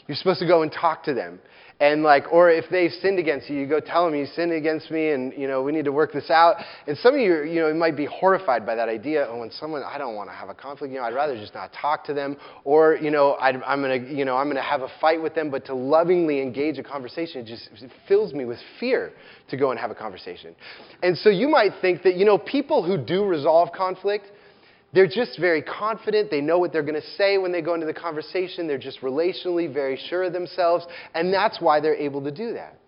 you're 0.06 0.16
supposed 0.16 0.40
to 0.40 0.46
go 0.46 0.62
and 0.62 0.72
talk 0.72 1.04
to 1.04 1.14
them. 1.14 1.38
And 1.80 2.02
like, 2.02 2.25
or 2.32 2.50
if 2.50 2.64
they've 2.70 2.90
sinned 2.90 3.20
against 3.20 3.49
you, 3.49 3.56
you 3.56 3.66
go 3.66 3.78
tell 3.78 4.04
them 4.04 4.14
you 4.16 4.26
sinned 4.26 4.50
against 4.50 4.90
me, 4.90 5.11
and 5.11 5.32
you 5.35 5.47
know 5.47 5.62
we 5.62 5.70
need 5.70 5.85
to 5.85 5.92
work 5.92 6.12
this 6.12 6.28
out. 6.28 6.56
And 6.88 6.99
some 6.99 7.14
of 7.14 7.20
you, 7.20 7.44
you 7.44 7.61
know, 7.61 7.73
might 7.73 7.97
be 7.97 8.04
horrified 8.04 8.66
by 8.66 8.75
that 8.75 8.88
idea. 8.88 9.28
Oh, 9.28 9.38
when 9.38 9.52
someone, 9.52 9.85
I 9.85 9.97
don't 9.97 10.16
want 10.16 10.28
to 10.28 10.35
have 10.35 10.49
a 10.49 10.54
conflict. 10.54 10.92
You 10.92 10.99
know, 10.99 11.04
I'd 11.04 11.14
rather 11.14 11.37
just 11.37 11.54
not 11.54 11.73
talk 11.73 12.04
to 12.06 12.14
them, 12.14 12.37
or 12.64 12.97
you 12.97 13.12
know, 13.12 13.32
i 13.35 13.50
am 13.50 13.61
gonna, 13.61 13.94
you 13.97 14.25
know, 14.25 14.37
I'm 14.37 14.49
gonna 14.49 14.61
have 14.61 14.82
a 14.82 14.88
fight 15.00 15.23
with 15.23 15.37
them. 15.37 15.50
But 15.50 15.66
to 15.66 15.75
lovingly 15.75 16.42
engage 16.42 16.78
a 16.78 16.82
conversation, 16.82 17.42
it 17.42 17.47
just 17.47 17.68
it 17.80 17.92
fills 18.08 18.32
me 18.32 18.44
with 18.44 18.58
fear 18.80 19.12
to 19.49 19.56
go 19.56 19.70
and 19.70 19.78
have 19.78 19.92
a 19.92 19.94
conversation. 19.94 20.56
And 21.04 21.16
so 21.16 21.28
you 21.28 21.49
might 21.49 21.73
think 21.80 22.02
that 22.02 22.16
you 22.16 22.25
know, 22.25 22.38
people 22.38 22.82
who 22.82 22.99
do 22.99 23.25
resolve 23.25 23.68
conflict 23.73 24.32
They're 24.92 25.07
just 25.07 25.38
very 25.38 25.62
confident. 25.62 26.30
They 26.30 26.40
know 26.40 26.59
what 26.59 26.73
they're 26.73 26.83
going 26.83 27.00
to 27.00 27.09
say 27.16 27.37
when 27.37 27.52
they 27.52 27.61
go 27.61 27.75
into 27.75 27.87
the 27.87 27.95
conversation. 27.95 28.66
They're 28.66 28.78
just 28.78 29.00
relationally 29.00 29.73
very 29.73 30.00
sure 30.09 30.25
of 30.25 30.33
themselves. 30.33 30.87
And 31.14 31.33
that's 31.33 31.61
why 31.61 31.80
they're 31.80 31.95
able 31.95 32.23
to 32.25 32.30
do 32.30 32.54
that. 32.54 32.78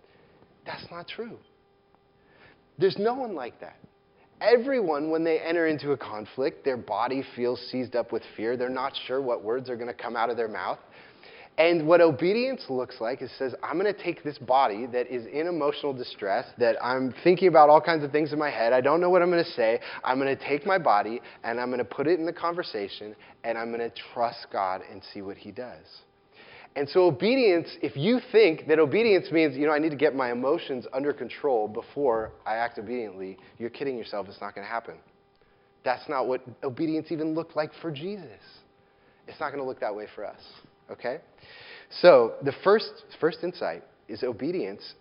That's 0.64 0.84
not 0.90 1.08
true. 1.08 1.36
There's 2.78 2.96
no 2.98 3.14
one 3.14 3.34
like 3.34 3.60
that. 3.60 3.76
Everyone, 4.40 5.10
when 5.10 5.22
they 5.22 5.38
enter 5.38 5.66
into 5.66 5.92
a 5.92 5.96
conflict, 5.98 6.64
their 6.64 6.78
body 6.78 7.22
feels 7.36 7.60
seized 7.70 7.94
up 7.94 8.10
with 8.10 8.22
fear. 8.36 8.56
They're 8.56 8.70
not 8.70 8.94
sure 9.06 9.20
what 9.20 9.44
words 9.44 9.68
are 9.68 9.76
going 9.76 9.88
to 9.88 9.94
come 9.94 10.16
out 10.16 10.30
of 10.30 10.38
their 10.38 10.48
mouth. 10.48 10.78
And 11.58 11.86
what 11.86 12.00
obedience 12.00 12.62
looks 12.70 13.00
like 13.00 13.20
is 13.20 13.30
says, 13.38 13.54
I'm 13.62 13.78
going 13.78 13.92
to 13.92 14.02
take 14.02 14.24
this 14.24 14.38
body 14.38 14.86
that 14.86 15.08
is 15.14 15.26
in 15.26 15.46
emotional 15.46 15.92
distress, 15.92 16.46
that 16.58 16.82
I'm 16.82 17.14
thinking 17.22 17.48
about 17.48 17.68
all 17.68 17.82
kinds 17.82 18.02
of 18.02 18.10
things 18.10 18.32
in 18.32 18.38
my 18.38 18.50
head. 18.50 18.72
I 18.72 18.80
don't 18.80 19.00
know 19.00 19.10
what 19.10 19.20
I'm 19.20 19.30
going 19.30 19.44
to 19.44 19.50
say. 19.50 19.78
I'm 20.02 20.18
going 20.18 20.34
to 20.34 20.48
take 20.48 20.64
my 20.64 20.78
body 20.78 21.20
and 21.44 21.60
I'm 21.60 21.68
going 21.68 21.78
to 21.78 21.84
put 21.84 22.06
it 22.06 22.18
in 22.18 22.24
the 22.24 22.32
conversation 22.32 23.14
and 23.44 23.58
I'm 23.58 23.68
going 23.68 23.80
to 23.90 23.92
trust 24.14 24.46
God 24.50 24.80
and 24.90 25.02
see 25.12 25.20
what 25.20 25.36
He 25.36 25.50
does. 25.50 25.84
And 26.76 26.88
so, 26.88 27.06
obedience, 27.06 27.68
if 27.82 27.96
you 27.96 28.20
think 28.30 28.68
that 28.68 28.78
obedience 28.78 29.30
means, 29.32 29.56
you 29.56 29.66
know, 29.66 29.72
I 29.72 29.80
need 29.80 29.90
to 29.90 29.96
get 29.96 30.14
my 30.14 30.30
emotions 30.30 30.86
under 30.92 31.12
control 31.12 31.66
before 31.66 32.30
I 32.46 32.54
act 32.54 32.78
obediently, 32.78 33.36
you're 33.58 33.70
kidding 33.70 33.98
yourself. 33.98 34.28
It's 34.28 34.40
not 34.40 34.54
going 34.54 34.64
to 34.64 34.70
happen. 34.72 34.94
That's 35.84 36.08
not 36.08 36.28
what 36.28 36.42
obedience 36.62 37.08
even 37.10 37.34
looked 37.34 37.56
like 37.56 37.70
for 37.82 37.90
Jesus. 37.90 38.40
It's 39.26 39.40
not 39.40 39.50
going 39.50 39.62
to 39.62 39.68
look 39.68 39.80
that 39.80 39.94
way 39.94 40.06
for 40.14 40.24
us. 40.24 40.40
Okay? 40.90 41.18
So, 42.00 42.34
the 42.42 42.52
first, 42.64 42.90
first 43.20 43.38
insight 43.42 43.82
is 44.08 44.22
obedience 44.22 44.94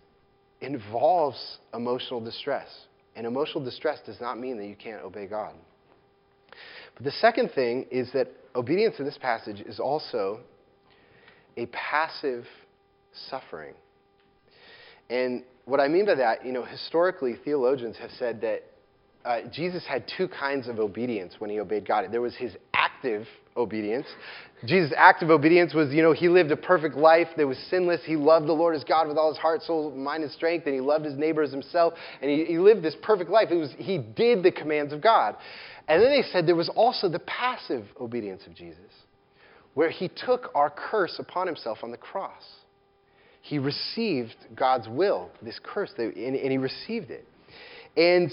involves 0.60 1.58
emotional 1.72 2.20
distress. 2.20 2.68
And 3.16 3.26
emotional 3.26 3.64
distress 3.64 3.98
does 4.04 4.20
not 4.20 4.38
mean 4.38 4.56
that 4.58 4.66
you 4.66 4.76
can't 4.76 5.02
obey 5.02 5.26
God. 5.26 5.54
But 6.94 7.04
the 7.04 7.12
second 7.12 7.50
thing 7.54 7.86
is 7.90 8.10
that 8.12 8.28
obedience 8.54 8.96
in 8.98 9.04
this 9.04 9.18
passage 9.18 9.60
is 9.60 9.80
also 9.80 10.40
a 11.56 11.66
passive 11.66 12.44
suffering. 13.28 13.74
And 15.08 15.44
what 15.64 15.80
I 15.80 15.88
mean 15.88 16.06
by 16.06 16.14
that, 16.16 16.44
you 16.44 16.52
know, 16.52 16.64
historically, 16.64 17.36
theologians 17.44 17.96
have 17.98 18.10
said 18.18 18.40
that 18.42 18.62
uh, 19.24 19.40
Jesus 19.52 19.84
had 19.86 20.04
two 20.16 20.28
kinds 20.28 20.68
of 20.68 20.78
obedience 20.78 21.34
when 21.38 21.50
he 21.50 21.60
obeyed 21.60 21.86
God. 21.86 22.06
There 22.10 22.20
was 22.20 22.36
his 22.36 22.52
active 22.72 23.26
obedience. 23.56 24.06
Jesus' 24.64 24.92
act 24.96 25.22
of 25.22 25.30
obedience 25.30 25.72
was, 25.72 25.92
you 25.92 26.02
know, 26.02 26.12
he 26.12 26.28
lived 26.28 26.50
a 26.50 26.56
perfect 26.56 26.94
life 26.94 27.28
that 27.36 27.46
was 27.46 27.56
sinless. 27.70 28.00
He 28.04 28.16
loved 28.16 28.46
the 28.46 28.52
Lord 28.52 28.74
his 28.74 28.84
God 28.84 29.08
with 29.08 29.16
all 29.16 29.30
his 29.30 29.38
heart, 29.38 29.62
soul, 29.62 29.90
mind, 29.90 30.22
and 30.22 30.30
strength, 30.32 30.66
and 30.66 30.74
he 30.74 30.80
loved 30.80 31.04
his 31.04 31.16
neighbor 31.16 31.42
as 31.42 31.50
himself. 31.50 31.94
And 32.20 32.30
he, 32.30 32.44
he 32.44 32.58
lived 32.58 32.82
this 32.82 32.96
perfect 33.02 33.30
life. 33.30 33.48
It 33.50 33.56
was, 33.56 33.72
he 33.78 33.98
did 33.98 34.42
the 34.42 34.52
commands 34.52 34.92
of 34.92 35.00
God. 35.00 35.36
And 35.88 36.02
then 36.02 36.10
they 36.10 36.22
said 36.30 36.46
there 36.46 36.54
was 36.54 36.68
also 36.68 37.08
the 37.08 37.20
passive 37.20 37.86
obedience 37.98 38.42
of 38.46 38.54
Jesus, 38.54 38.78
where 39.74 39.90
he 39.90 40.08
took 40.08 40.50
our 40.54 40.70
curse 40.70 41.16
upon 41.18 41.46
himself 41.46 41.78
on 41.82 41.90
the 41.90 41.96
cross. 41.96 42.42
He 43.40 43.58
received 43.58 44.36
God's 44.54 44.88
will, 44.88 45.30
this 45.40 45.58
curse, 45.62 45.90
and, 45.96 46.14
and 46.14 46.52
he 46.52 46.58
received 46.58 47.10
it. 47.10 47.26
And 47.96 48.30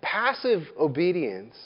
passive 0.00 0.62
obedience 0.78 1.56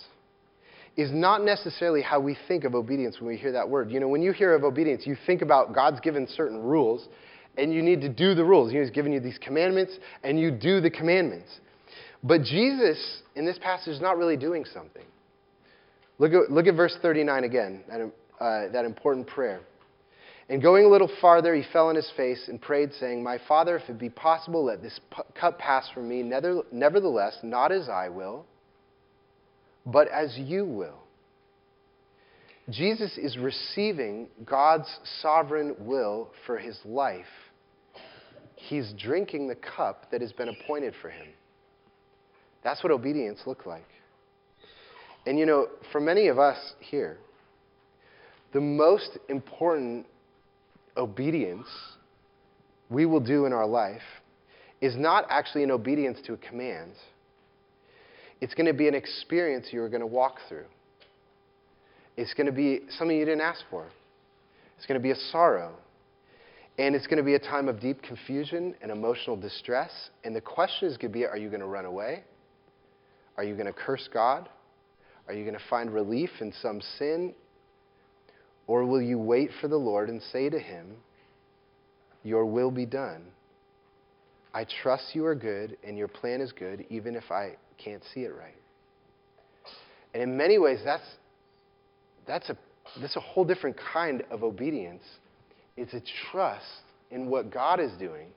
is 0.98 1.12
not 1.12 1.44
necessarily 1.44 2.02
how 2.02 2.18
we 2.18 2.36
think 2.48 2.64
of 2.64 2.74
obedience 2.74 3.20
when 3.20 3.28
we 3.28 3.36
hear 3.36 3.52
that 3.52 3.70
word. 3.70 3.88
You 3.88 4.00
know, 4.00 4.08
when 4.08 4.20
you 4.20 4.32
hear 4.32 4.52
of 4.52 4.64
obedience, 4.64 5.06
you 5.06 5.16
think 5.26 5.42
about 5.42 5.72
God's 5.72 6.00
given 6.00 6.26
certain 6.26 6.60
rules, 6.60 7.06
and 7.56 7.72
you 7.72 7.82
need 7.82 8.00
to 8.00 8.08
do 8.08 8.34
the 8.34 8.44
rules. 8.44 8.72
He's 8.72 8.90
given 8.90 9.12
you 9.12 9.20
these 9.20 9.38
commandments, 9.38 9.96
and 10.24 10.40
you 10.40 10.50
do 10.50 10.80
the 10.80 10.90
commandments. 10.90 11.48
But 12.24 12.42
Jesus, 12.42 13.22
in 13.36 13.46
this 13.46 13.60
passage, 13.60 13.94
is 13.94 14.00
not 14.00 14.18
really 14.18 14.36
doing 14.36 14.64
something. 14.64 15.04
Look 16.18 16.32
at, 16.32 16.50
look 16.50 16.66
at 16.66 16.74
verse 16.74 16.96
39 17.00 17.44
again, 17.44 17.84
that, 17.88 18.00
uh, 18.44 18.72
that 18.72 18.84
important 18.84 19.28
prayer. 19.28 19.60
And 20.48 20.60
going 20.60 20.84
a 20.84 20.88
little 20.88 21.10
farther, 21.20 21.54
he 21.54 21.62
fell 21.72 21.90
on 21.90 21.94
his 21.94 22.10
face 22.16 22.48
and 22.48 22.60
prayed, 22.60 22.90
saying, 22.98 23.22
My 23.22 23.38
Father, 23.46 23.76
if 23.76 23.88
it 23.88 24.00
be 24.00 24.10
possible, 24.10 24.64
let 24.64 24.82
this 24.82 24.98
cup 25.38 25.60
pass 25.60 25.88
from 25.94 26.08
me. 26.08 26.24
Nevertheless, 26.72 27.38
not 27.44 27.70
as 27.70 27.88
I 27.88 28.08
will 28.08 28.46
but 29.90 30.08
as 30.08 30.36
you 30.36 30.64
will. 30.64 30.98
Jesus 32.70 33.16
is 33.16 33.38
receiving 33.38 34.28
God's 34.44 34.88
sovereign 35.22 35.74
will 35.80 36.28
for 36.46 36.58
his 36.58 36.78
life. 36.84 37.24
He's 38.56 38.92
drinking 38.98 39.48
the 39.48 39.54
cup 39.54 40.10
that 40.10 40.20
has 40.20 40.32
been 40.32 40.48
appointed 40.48 40.94
for 41.00 41.08
him. 41.08 41.26
That's 42.62 42.82
what 42.82 42.92
obedience 42.92 43.40
looks 43.46 43.64
like. 43.64 43.86
And 45.26 45.38
you 45.38 45.46
know, 45.46 45.68
for 45.92 46.00
many 46.00 46.28
of 46.28 46.38
us 46.38 46.58
here, 46.80 47.16
the 48.52 48.60
most 48.60 49.18
important 49.28 50.06
obedience 50.96 51.68
we 52.90 53.06
will 53.06 53.20
do 53.20 53.46
in 53.46 53.52
our 53.52 53.66
life 53.66 54.02
is 54.80 54.96
not 54.96 55.26
actually 55.30 55.64
an 55.64 55.70
obedience 55.70 56.18
to 56.26 56.34
a 56.34 56.36
command 56.36 56.92
it's 58.40 58.54
going 58.54 58.66
to 58.66 58.72
be 58.72 58.88
an 58.88 58.94
experience 58.94 59.68
you're 59.72 59.88
going 59.88 60.00
to 60.00 60.06
walk 60.06 60.36
through. 60.48 60.66
It's 62.16 62.34
going 62.34 62.46
to 62.46 62.52
be 62.52 62.80
something 62.98 63.16
you 63.16 63.24
didn't 63.24 63.40
ask 63.40 63.62
for. 63.70 63.86
It's 64.76 64.86
going 64.86 64.98
to 64.98 65.02
be 65.02 65.10
a 65.10 65.16
sorrow. 65.30 65.74
And 66.78 66.94
it's 66.94 67.06
going 67.06 67.18
to 67.18 67.24
be 67.24 67.34
a 67.34 67.40
time 67.40 67.68
of 67.68 67.80
deep 67.80 68.02
confusion 68.02 68.74
and 68.80 68.92
emotional 68.92 69.36
distress. 69.36 69.90
And 70.24 70.34
the 70.34 70.40
question 70.40 70.88
is 70.88 70.96
going 70.96 71.12
to 71.12 71.18
be 71.18 71.26
are 71.26 71.36
you 71.36 71.48
going 71.48 71.60
to 71.60 71.66
run 71.66 71.84
away? 71.84 72.22
Are 73.36 73.44
you 73.44 73.54
going 73.54 73.66
to 73.66 73.72
curse 73.72 74.08
God? 74.12 74.48
Are 75.26 75.34
you 75.34 75.44
going 75.44 75.56
to 75.56 75.64
find 75.68 75.92
relief 75.92 76.30
in 76.40 76.52
some 76.62 76.80
sin? 76.98 77.34
Or 78.66 78.84
will 78.84 79.02
you 79.02 79.18
wait 79.18 79.50
for 79.60 79.68
the 79.68 79.76
Lord 79.76 80.08
and 80.08 80.22
say 80.32 80.48
to 80.48 80.58
him, 80.58 80.96
Your 82.22 82.46
will 82.46 82.70
be 82.70 82.86
done? 82.86 83.24
I 84.54 84.66
trust 84.82 85.14
you 85.14 85.24
are 85.26 85.34
good 85.34 85.76
and 85.84 85.98
your 85.98 86.08
plan 86.08 86.40
is 86.40 86.52
good, 86.52 86.84
even 86.90 87.14
if 87.14 87.30
I 87.30 87.56
can't 87.82 88.02
see 88.14 88.20
it 88.20 88.32
right. 88.34 88.54
And 90.14 90.22
in 90.22 90.36
many 90.36 90.58
ways, 90.58 90.80
that's, 90.84 91.04
that's, 92.26 92.48
a, 92.50 92.58
that's 93.00 93.16
a 93.16 93.20
whole 93.20 93.44
different 93.44 93.76
kind 93.92 94.22
of 94.30 94.42
obedience. 94.42 95.04
It's 95.76 95.94
a 95.94 96.02
trust 96.30 96.64
in 97.10 97.28
what 97.28 97.50
God 97.50 97.80
is 97.80 97.92
doing. 97.98 98.28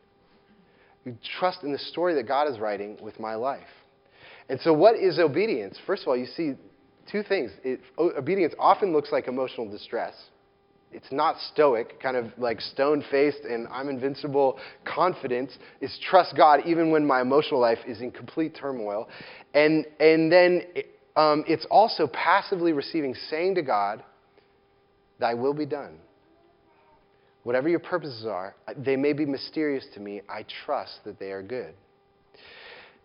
You 1.05 1.17
trust 1.39 1.63
in 1.63 1.71
the 1.71 1.79
story 1.79 2.13
that 2.15 2.27
God 2.27 2.47
is 2.47 2.59
writing 2.59 2.97
with 3.01 3.19
my 3.19 3.35
life. 3.35 3.61
And 4.49 4.59
so, 4.61 4.73
what 4.73 4.95
is 4.95 5.17
obedience? 5.17 5.79
First 5.87 6.03
of 6.03 6.09
all, 6.09 6.17
you 6.17 6.27
see 6.27 6.53
two 7.11 7.23
things. 7.23 7.51
It, 7.63 7.79
obedience 7.97 8.53
often 8.59 8.93
looks 8.93 9.11
like 9.11 9.27
emotional 9.27 9.69
distress. 9.69 10.13
It's 10.93 11.11
not 11.11 11.37
stoic, 11.53 11.99
kind 12.01 12.17
of 12.17 12.27
like 12.37 12.59
stone 12.59 13.03
faced 13.09 13.43
and 13.49 13.67
I'm 13.69 13.89
invincible 13.89 14.59
confidence. 14.85 15.57
is 15.79 15.97
trust 16.09 16.35
God 16.35 16.61
even 16.65 16.91
when 16.91 17.05
my 17.05 17.21
emotional 17.21 17.59
life 17.59 17.79
is 17.87 18.01
in 18.01 18.11
complete 18.11 18.55
turmoil. 18.55 19.07
And, 19.53 19.85
and 19.99 20.31
then 20.31 20.63
um, 21.15 21.43
it's 21.47 21.65
also 21.71 22.07
passively 22.07 22.73
receiving, 22.73 23.15
saying 23.29 23.55
to 23.55 23.61
God, 23.61 24.03
Thy 25.19 25.33
will 25.35 25.53
be 25.53 25.67
done. 25.67 25.97
Whatever 27.43 27.69
your 27.69 27.79
purposes 27.79 28.25
are, 28.25 28.55
they 28.77 28.95
may 28.95 29.13
be 29.13 29.25
mysterious 29.25 29.85
to 29.93 29.99
me. 29.99 30.21
I 30.29 30.45
trust 30.65 31.03
that 31.05 31.19
they 31.19 31.31
are 31.31 31.41
good. 31.41 31.73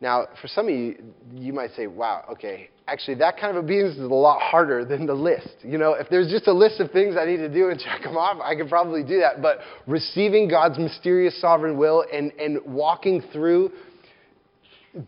Now, 0.01 0.27
for 0.41 0.49
some 0.49 0.69
of 0.69 0.75
you, 0.75 0.97
you 1.35 1.53
might 1.53 1.71
say, 1.75 1.87
wow, 1.87 2.25
okay, 2.33 2.69
actually, 2.87 3.15
that 3.17 3.39
kind 3.41 3.57
of 3.57 3.65
obedience 3.65 3.97
is 3.97 4.05
a 4.05 4.07
lot 4.07 4.41
harder 4.43 4.85
than 4.85 5.07
the 5.07 5.15
list. 5.15 5.57
You 5.63 5.79
know, 5.79 5.95
if 5.95 6.09
there's 6.11 6.31
just 6.31 6.47
a 6.49 6.53
list 6.53 6.81
of 6.81 6.91
things 6.91 7.17
I 7.19 7.25
need 7.25 7.39
to 7.39 7.49
do 7.49 7.71
and 7.71 7.81
check 7.85 8.03
them 8.03 8.17
off, 8.17 8.39
I 8.43 8.55
could 8.55 8.69
probably 8.69 9.03
do 9.03 9.21
that. 9.21 9.41
But 9.41 9.59
receiving 9.87 10.49
God's 10.49 10.79
mysterious 10.79 11.41
sovereign 11.41 11.79
will 11.79 12.05
and, 12.13 12.31
and 12.33 12.59
walking 12.67 13.23
through 13.33 13.73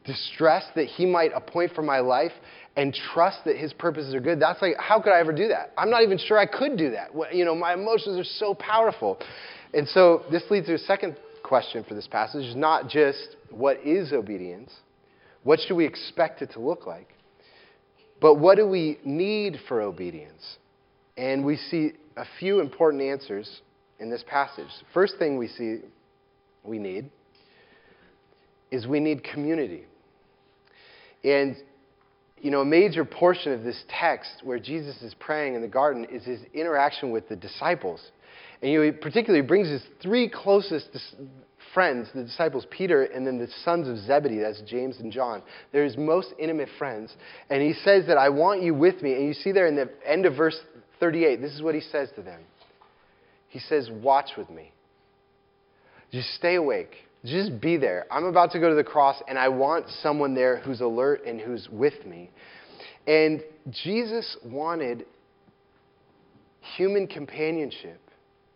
distress 0.04 0.64
that 0.75 0.87
He 0.87 1.04
might 1.04 1.33
appoint 1.35 1.73
for 1.75 1.83
my 1.83 2.00
life 2.00 2.33
and 2.76 2.97
trust 3.12 3.45
that 3.45 3.57
His 3.57 3.73
purposes 3.75 4.14
are 4.14 4.21
good, 4.21 4.40
that's 4.40 4.62
like, 4.62 4.76
how 4.78 5.00
could 5.00 5.12
I 5.12 5.21
ever 5.21 5.33
do 5.33 5.49
that? 5.49 5.73
I'm 5.76 5.90
not 5.90 6.02
even 6.02 6.16
sure 6.18 6.38
I 6.38 6.47
could 6.47 6.78
do 6.78 6.92
that. 6.92 7.11
You 7.35 7.45
know, 7.45 7.54
my 7.54 7.75
emotions 7.75 8.18
are 8.18 8.30
so 8.38 8.54
powerful. 8.54 9.18
And 9.75 9.87
so 9.88 10.23
this 10.30 10.45
leads 10.50 10.66
to 10.68 10.75
a 10.75 10.78
second 10.78 11.16
question 11.42 11.85
for 11.87 11.95
this 11.95 12.07
passage 12.07 12.45
is 12.45 12.57
not 12.57 12.88
just 12.88 13.37
what 13.50 13.78
is 13.85 14.12
obedience, 14.12 14.73
what 15.43 15.61
should 15.61 15.76
we 15.76 15.87
expect 15.87 16.43
it 16.43 16.52
to 16.52 16.61
look 16.61 16.87
like, 16.87 17.09
but 18.21 18.35
what 18.35 18.57
do 18.57 18.67
we 18.67 18.99
need 19.05 19.59
for 19.69 19.81
obedience? 19.81 20.59
And 21.17 21.45
we 21.45 21.57
see 21.57 21.93
a 22.17 22.25
few 22.38 22.61
important 22.61 23.02
answers 23.02 23.61
in 23.99 24.11
this 24.11 24.25
passage. 24.28 24.69
First 24.93 25.14
thing 25.19 25.37
we 25.37 25.49
see 25.49 25.78
we 26.64 26.78
need 26.78 27.11
is 28.71 28.87
we 28.87 29.00
need 29.00 29.25
community. 29.25 29.85
And 31.25 31.57
you 32.40 32.50
know, 32.50 32.61
a 32.61 32.64
major 32.64 33.05
portion 33.05 33.52
of 33.52 33.64
this 33.64 33.83
text 33.88 34.31
where 34.45 34.59
Jesus 34.59 35.02
is 35.02 35.14
praying 35.19 35.55
in 35.55 35.62
the 35.62 35.69
garden 35.69 36.07
is 36.11 36.25
his 36.25 36.40
interaction 36.55 37.11
with 37.11 37.28
the 37.28 37.37
disciples. 37.37 38.00
And 38.62 38.71
you 38.71 38.78
know, 38.78 38.85
he 38.85 38.93
particularly 38.93 39.45
brings 39.45 39.69
his 39.69 39.83
three 40.00 40.28
closest 40.28 40.97
friends, 41.75 42.09
the 42.15 42.25
disciples, 42.25 42.67
Peter, 42.71 43.05
and 43.05 43.27
then 43.27 43.39
the 43.39 43.49
sons 43.65 43.89
of 43.89 43.99
Zebedee, 43.99 44.41
that's 44.41 44.61
James 44.63 44.99
and 45.01 45.13
John. 45.13 45.43
They're 45.73 45.85
his 45.85 45.97
most 45.97 46.35
intimate 46.39 46.69
friends. 46.79 47.15
And 47.51 47.63
he 47.63 47.73
says 47.73 48.07
that 48.07 48.19
I 48.19 48.29
want 48.29 48.63
you 48.63 48.75
with 48.75 49.03
me. 49.03 49.15
And 49.15 49.27
you 49.27 49.35
see 49.35 49.53
there 49.53 49.67
in 49.67 49.77
the 49.77 49.91
end 50.07 50.27
of 50.27 50.37
verse 50.37 50.59
38, 51.01 51.41
this 51.41 51.53
is 51.53 51.63
what 51.63 51.75
he 51.75 51.81
says 51.81 52.09
to 52.17 52.23
them. 52.23 52.41
He 53.49 53.59
says, 53.59 53.91
Watch 53.91 54.31
with 54.37 54.51
me. 54.51 54.73
Just 56.13 56.35
stay 56.35 56.55
awake. 56.55 56.95
Just 57.25 57.61
be 57.61 57.77
there. 57.77 58.07
I'm 58.11 58.25
about 58.25 58.53
to 58.53 58.61
go 58.61 58.69
to 58.69 58.75
the 58.75 58.85
cross, 58.85 59.21
and 59.27 59.39
I 59.39 59.49
want 59.49 59.87
someone 60.03 60.35
there 60.35 60.59
who's 60.59 60.81
alert 60.81 61.23
and 61.27 61.41
who's 61.41 61.69
with 61.71 62.07
me. 62.07 62.31
And 63.07 63.43
Jesus 63.85 64.37
wanted 64.45 65.05
human 66.77 67.07
companionship 67.07 68.01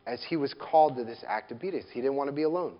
as 0.07 0.23
he 0.28 0.37
was 0.37 0.54
called 0.54 0.97
to 0.97 1.04
this 1.04 1.25
act 1.26 1.50
of 1.50 1.59
obedience. 1.59 1.87
He 1.92 2.00
didn't 2.00 2.16
want 2.16 2.28
to 2.28 2.35
be 2.35 2.42
alone. 2.42 2.75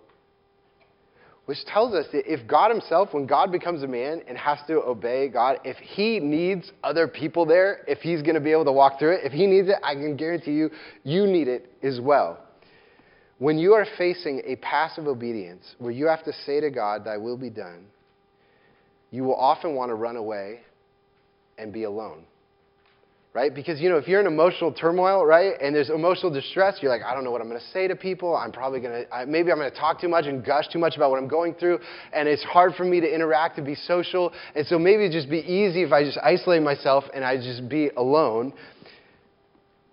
Which 1.45 1.63
tells 1.65 1.93
us 1.93 2.05
that 2.13 2.31
if 2.31 2.47
God 2.47 2.71
himself, 2.71 3.13
when 3.13 3.25
God 3.25 3.51
becomes 3.51 3.83
a 3.83 3.87
man 3.87 4.21
and 4.27 4.37
has 4.37 4.59
to 4.67 4.81
obey 4.81 5.27
God, 5.27 5.59
if 5.65 5.75
he 5.77 6.19
needs 6.19 6.71
other 6.83 7.07
people 7.07 7.45
there, 7.45 7.83
if 7.85 7.99
he's 7.99 8.21
going 8.21 8.35
to 8.35 8.41
be 8.41 8.51
able 8.51 8.63
to 8.65 8.71
walk 8.71 8.97
through 8.97 9.15
it, 9.15 9.25
if 9.25 9.33
he 9.33 9.45
needs 9.45 9.67
it, 9.67 9.75
I 9.83 9.93
can 9.93 10.15
guarantee 10.15 10.53
you, 10.53 10.69
you 11.03 11.27
need 11.27 11.49
it 11.49 11.69
as 11.83 11.99
well. 11.99 12.39
When 13.39 13.57
you 13.57 13.73
are 13.73 13.85
facing 13.97 14.41
a 14.45 14.55
passive 14.57 15.05
obedience 15.05 15.75
where 15.79 15.91
you 15.91 16.07
have 16.07 16.23
to 16.23 16.33
say 16.45 16.61
to 16.61 16.69
God, 16.69 17.03
Thy 17.03 17.17
will 17.17 17.37
be 17.37 17.49
done, 17.49 17.87
you 19.11 19.25
will 19.25 19.35
often 19.35 19.75
want 19.75 19.89
to 19.89 19.95
run 19.95 20.15
away 20.15 20.61
and 21.57 21.73
be 21.73 21.83
alone 21.83 22.23
right? 23.33 23.53
Because, 23.53 23.81
you 23.81 23.89
know, 23.89 23.97
if 23.97 24.07
you're 24.07 24.19
in 24.19 24.27
emotional 24.27 24.71
turmoil, 24.71 25.25
right, 25.25 25.53
and 25.59 25.75
there's 25.75 25.89
emotional 25.89 26.31
distress, 26.31 26.77
you're 26.81 26.91
like, 26.91 27.01
I 27.01 27.15
don't 27.15 27.23
know 27.23 27.31
what 27.31 27.41
I'm 27.41 27.49
going 27.49 27.59
to 27.59 27.67
say 27.73 27.87
to 27.87 27.95
people. 27.95 28.35
I'm 28.35 28.51
probably 28.51 28.79
going 28.79 29.05
to, 29.05 29.25
maybe 29.25 29.51
I'm 29.51 29.57
going 29.57 29.71
to 29.71 29.77
talk 29.77 29.99
too 29.99 30.07
much 30.07 30.25
and 30.25 30.45
gush 30.45 30.67
too 30.67 30.77
much 30.77 30.95
about 30.95 31.09
what 31.09 31.17
I'm 31.17 31.27
going 31.27 31.55
through, 31.55 31.79
and 32.13 32.27
it's 32.27 32.43
hard 32.43 32.75
for 32.75 32.85
me 32.85 32.99
to 33.01 33.11
interact 33.11 33.57
and 33.57 33.65
be 33.65 33.75
social. 33.75 34.31
And 34.55 34.65
so 34.67 34.77
maybe 34.77 35.05
it'd 35.05 35.13
just 35.13 35.29
be 35.29 35.39
easy 35.39 35.81
if 35.81 35.91
I 35.91 36.03
just 36.03 36.19
isolate 36.23 36.61
myself 36.61 37.05
and 37.13 37.25
I 37.25 37.37
just 37.37 37.67
be 37.67 37.89
alone. 37.97 38.53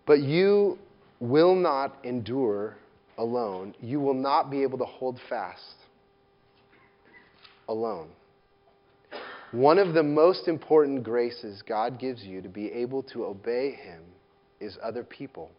But 0.06 0.20
you 0.20 0.78
will 1.18 1.54
not 1.54 1.96
endure 2.04 2.76
alone. 3.16 3.74
You 3.80 4.00
will 4.00 4.14
not 4.14 4.50
be 4.50 4.62
able 4.62 4.78
to 4.78 4.84
hold 4.84 5.18
fast 5.28 5.76
alone. 7.68 8.08
One 9.52 9.78
of 9.78 9.94
the 9.94 10.02
most 10.02 10.46
important 10.46 11.02
graces 11.02 11.62
God 11.66 11.98
gives 11.98 12.22
you 12.22 12.40
to 12.40 12.48
be 12.48 12.70
able 12.70 13.02
to 13.04 13.24
obey 13.24 13.72
Him 13.72 14.02
is 14.60 14.78
other 14.82 15.02
people. 15.02 15.50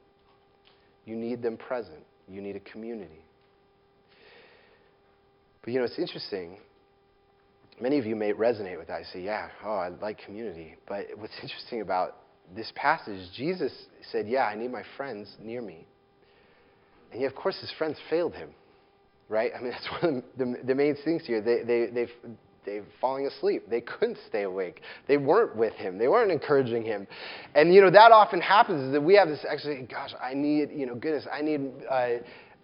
You 1.06 1.16
need 1.16 1.42
them 1.42 1.58
present, 1.58 2.04
you 2.30 2.42
need 2.42 2.56
a 2.56 2.60
community. 2.62 3.26
But 5.62 5.74
you 5.74 5.80
know, 5.80 5.86
it's 5.86 6.00
interesting. 6.00 6.58
Many 7.80 7.98
of 7.98 8.06
you 8.06 8.16
may 8.16 8.32
resonate 8.32 8.78
with 8.78 8.88
that. 8.88 9.02
I 9.02 9.04
say, 9.12 9.22
yeah, 9.22 9.50
oh, 9.66 9.76
I 9.76 9.90
like 9.90 10.20
community. 10.24 10.76
But 10.88 11.08
what's 11.18 11.34
interesting 11.42 11.82
about 11.82 12.18
this 12.56 12.72
passage, 12.76 13.20
Jesus 13.36 13.72
said, 14.12 14.28
yeah, 14.28 14.46
I 14.46 14.56
need 14.56 14.72
my 14.72 14.84
friends 14.98 15.30
near 15.42 15.62
me. 15.62 15.86
And 17.12 17.22
yet, 17.22 17.32
of 17.32 17.36
course, 17.36 17.60
his 17.60 17.72
friends 17.78 17.98
failed 18.10 18.34
him, 18.34 18.50
right? 19.30 19.52
I 19.58 19.62
mean, 19.62 19.72
that's 19.72 20.04
one 20.04 20.16
of 20.16 20.24
the, 20.38 20.46
the, 20.46 20.68
the 20.68 20.76
main 20.76 20.96
things 21.04 21.24
here. 21.26 21.42
They, 21.42 21.64
they, 21.64 21.88
they, 21.92 22.08
they 22.66 22.82
falling 23.00 23.26
asleep. 23.26 23.64
They 23.70 23.82
couldn't 23.82 24.18
stay 24.28 24.44
awake. 24.44 24.82
They 25.08 25.18
weren't 25.18 25.56
with 25.56 25.74
him. 25.74 25.98
They 25.98 26.08
weren't 26.08 26.32
encouraging 26.32 26.84
him. 26.84 27.08
And, 27.56 27.74
you 27.74 27.82
know, 27.82 27.92
that 27.92 28.12
often 28.12 28.42
happens 28.42 28.84
is 28.84 28.92
that 28.94 29.02
we 29.02 29.16
have 29.16 29.28
this 29.28 29.46
actually, 29.50 29.88
gosh, 29.90 30.12
I 30.22 30.34
need, 30.34 30.70
you 30.72 30.86
know, 30.86 30.96
goodness, 30.96 31.26
I 31.32 31.42
need 31.42 31.72
uh, 31.90 32.10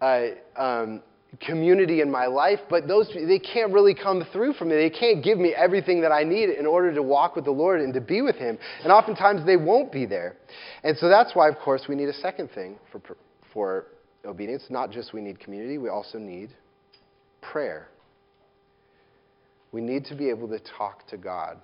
uh, 0.01 0.27
um, 0.55 1.01
community 1.45 2.01
in 2.01 2.09
my 2.09 2.25
life, 2.25 2.59
but 2.69 2.87
those, 2.87 3.07
they 3.13 3.39
can't 3.39 3.73
really 3.73 3.93
come 3.93 4.25
through 4.31 4.53
for 4.53 4.65
me. 4.65 4.75
They 4.75 4.89
can't 4.89 5.23
give 5.23 5.37
me 5.37 5.53
everything 5.53 6.01
that 6.01 6.11
I 6.11 6.23
need 6.23 6.49
in 6.49 6.65
order 6.65 6.93
to 6.93 7.03
walk 7.03 7.35
with 7.35 7.45
the 7.45 7.51
Lord 7.51 7.81
and 7.81 7.93
to 7.93 8.01
be 8.01 8.21
with 8.21 8.37
him. 8.37 8.57
And 8.83 8.91
oftentimes 8.91 9.45
they 9.45 9.57
won't 9.57 9.91
be 9.91 10.05
there. 10.05 10.37
And 10.83 10.97
so 10.97 11.09
that's 11.09 11.35
why, 11.35 11.49
of 11.49 11.57
course, 11.57 11.83
we 11.89 11.95
need 11.95 12.09
a 12.09 12.13
second 12.13 12.49
thing 12.51 12.77
for, 12.91 13.01
for 13.53 13.87
obedience. 14.25 14.63
Not 14.69 14.91
just 14.91 15.13
we 15.13 15.21
need 15.21 15.39
community, 15.39 15.77
we 15.77 15.89
also 15.89 16.17
need 16.17 16.51
prayer. 17.41 17.89
We 19.71 19.81
need 19.81 20.05
to 20.05 20.15
be 20.15 20.29
able 20.29 20.47
to 20.49 20.59
talk 20.77 21.07
to 21.07 21.17
God. 21.17 21.57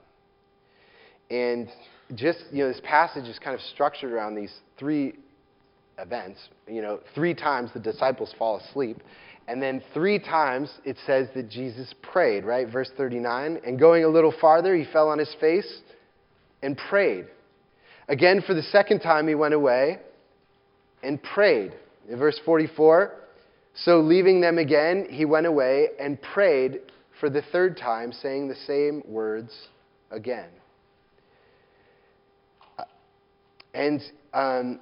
And 1.30 1.70
just, 2.16 2.40
you 2.52 2.64
know, 2.64 2.68
this 2.68 2.82
passage 2.84 3.26
is 3.26 3.40
kind 3.40 3.56
of 3.56 3.62
structured 3.74 4.12
around 4.12 4.36
these 4.36 4.54
three 4.78 5.14
events. 5.98 6.40
You 6.68 6.82
know, 6.82 7.00
three 7.16 7.34
times 7.34 7.72
the 7.74 7.80
disciples 7.80 8.34
fall 8.38 8.58
asleep. 8.58 8.98
And 9.48 9.62
then 9.62 9.82
three 9.94 10.20
times 10.20 10.70
it 10.86 10.98
says 11.06 11.28
that 11.36 11.50
Jesus 11.50 11.94
prayed, 12.02 12.46
right? 12.46 12.68
Verse 12.70 12.90
39. 12.98 13.62
And 13.66 13.80
going 13.80 14.04
a 14.04 14.10
little 14.10 14.34
farther, 14.40 14.76
he 14.76 14.86
fell 14.92 15.10
on 15.10 15.20
his 15.20 15.34
face 15.40 15.82
and 16.62 16.78
prayed. 16.78 17.26
Again, 18.08 18.44
for 18.46 18.54
the 18.54 18.64
second 18.64 19.00
time, 19.00 19.28
he 19.28 19.36
went 19.36 19.54
away 19.54 20.00
and 21.02 21.22
prayed. 21.22 21.74
In 22.10 22.18
verse 22.20 22.40
44, 22.46 23.14
so 23.76 24.02
leaving 24.02 24.42
them 24.42 24.58
again, 24.58 25.08
he 25.10 25.26
went 25.26 25.46
away 25.46 25.88
and 26.00 26.22
prayed 26.22 26.80
for 27.24 27.30
the 27.30 27.44
third 27.54 27.78
time, 27.78 28.12
saying 28.12 28.50
the 28.50 28.56
same 28.68 29.02
words 29.06 29.50
again. 30.12 30.50
And 33.74 34.02
um, 34.34 34.82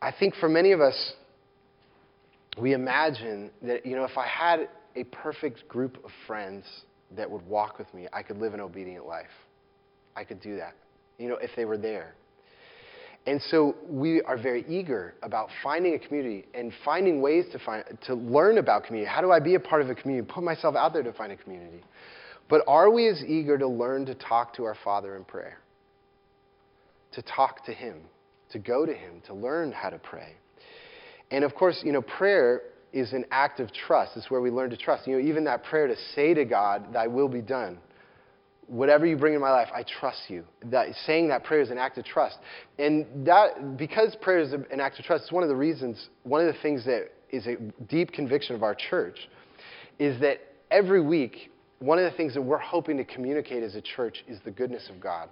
I 0.00 0.12
think 0.16 0.36
for 0.36 0.48
many 0.48 0.70
of 0.70 0.80
us, 0.80 1.14
we 2.56 2.72
imagine 2.72 3.50
that, 3.62 3.84
you 3.84 3.96
know, 3.96 4.04
if 4.04 4.16
I 4.16 4.28
had 4.28 4.68
a 4.94 5.02
perfect 5.02 5.66
group 5.66 5.98
of 6.04 6.12
friends 6.28 6.66
that 7.16 7.28
would 7.28 7.44
walk 7.48 7.80
with 7.80 7.92
me, 7.92 8.06
I 8.12 8.22
could 8.22 8.38
live 8.38 8.54
an 8.54 8.60
obedient 8.60 9.04
life. 9.04 9.26
I 10.14 10.22
could 10.22 10.40
do 10.40 10.54
that, 10.58 10.76
you 11.18 11.28
know, 11.28 11.38
if 11.42 11.50
they 11.56 11.64
were 11.64 11.78
there. 11.78 12.14
And 13.26 13.40
so 13.50 13.76
we 13.88 14.20
are 14.22 14.36
very 14.36 14.64
eager 14.68 15.14
about 15.22 15.48
finding 15.62 15.94
a 15.94 15.98
community 15.98 16.44
and 16.54 16.72
finding 16.84 17.22
ways 17.22 17.44
to, 17.52 17.58
find, 17.60 17.84
to 18.06 18.14
learn 18.14 18.58
about 18.58 18.84
community. 18.84 19.08
How 19.08 19.20
do 19.20 19.30
I 19.30 19.38
be 19.38 19.54
a 19.54 19.60
part 19.60 19.80
of 19.80 19.90
a 19.90 19.94
community? 19.94 20.28
Put 20.32 20.42
myself 20.42 20.74
out 20.74 20.92
there 20.92 21.04
to 21.04 21.12
find 21.12 21.30
a 21.30 21.36
community. 21.36 21.84
But 22.48 22.62
are 22.66 22.90
we 22.90 23.08
as 23.08 23.22
eager 23.22 23.56
to 23.58 23.68
learn 23.68 24.06
to 24.06 24.14
talk 24.16 24.54
to 24.56 24.64
our 24.64 24.76
Father 24.82 25.16
in 25.16 25.24
prayer? 25.24 25.58
To 27.12 27.22
talk 27.22 27.64
to 27.66 27.72
Him, 27.72 28.00
to 28.50 28.58
go 28.58 28.84
to 28.84 28.92
Him, 28.92 29.22
to 29.26 29.34
learn 29.34 29.70
how 29.70 29.90
to 29.90 29.98
pray. 29.98 30.34
And 31.30 31.44
of 31.44 31.54
course, 31.54 31.80
you 31.84 31.92
know, 31.92 32.02
prayer 32.02 32.62
is 32.92 33.12
an 33.12 33.24
act 33.30 33.60
of 33.60 33.72
trust. 33.72 34.16
It's 34.16 34.30
where 34.30 34.40
we 34.40 34.50
learn 34.50 34.70
to 34.70 34.76
trust. 34.76 35.06
You 35.06 35.14
know, 35.14 35.28
even 35.28 35.44
that 35.44 35.62
prayer 35.64 35.86
to 35.86 35.96
say 36.14 36.34
to 36.34 36.44
God, 36.44 36.92
Thy 36.92 37.06
will 37.06 37.28
be 37.28 37.40
done 37.40 37.78
whatever 38.66 39.06
you 39.06 39.16
bring 39.16 39.34
in 39.34 39.40
my 39.40 39.50
life, 39.50 39.68
I 39.74 39.84
trust 40.00 40.22
you. 40.28 40.44
That, 40.66 40.88
saying 41.06 41.28
that 41.28 41.44
prayer 41.44 41.60
is 41.60 41.70
an 41.70 41.78
act 41.78 41.98
of 41.98 42.04
trust. 42.04 42.38
And 42.78 43.26
that, 43.26 43.76
because 43.76 44.16
prayer 44.20 44.40
is 44.40 44.52
an 44.52 44.80
act 44.80 44.98
of 44.98 45.04
trust, 45.04 45.24
it's 45.24 45.32
one 45.32 45.42
of 45.42 45.48
the 45.48 45.56
reasons, 45.56 46.08
one 46.22 46.46
of 46.46 46.52
the 46.52 46.60
things 46.60 46.84
that 46.86 47.10
is 47.30 47.46
a 47.46 47.56
deep 47.88 48.12
conviction 48.12 48.54
of 48.54 48.62
our 48.62 48.74
church 48.74 49.28
is 49.98 50.20
that 50.20 50.38
every 50.70 51.00
week, 51.00 51.50
one 51.78 51.98
of 51.98 52.10
the 52.10 52.16
things 52.16 52.34
that 52.34 52.42
we're 52.42 52.58
hoping 52.58 52.96
to 52.96 53.04
communicate 53.04 53.62
as 53.62 53.74
a 53.74 53.80
church 53.80 54.24
is 54.28 54.38
the 54.44 54.50
goodness 54.50 54.88
of 54.88 55.00
God. 55.00 55.28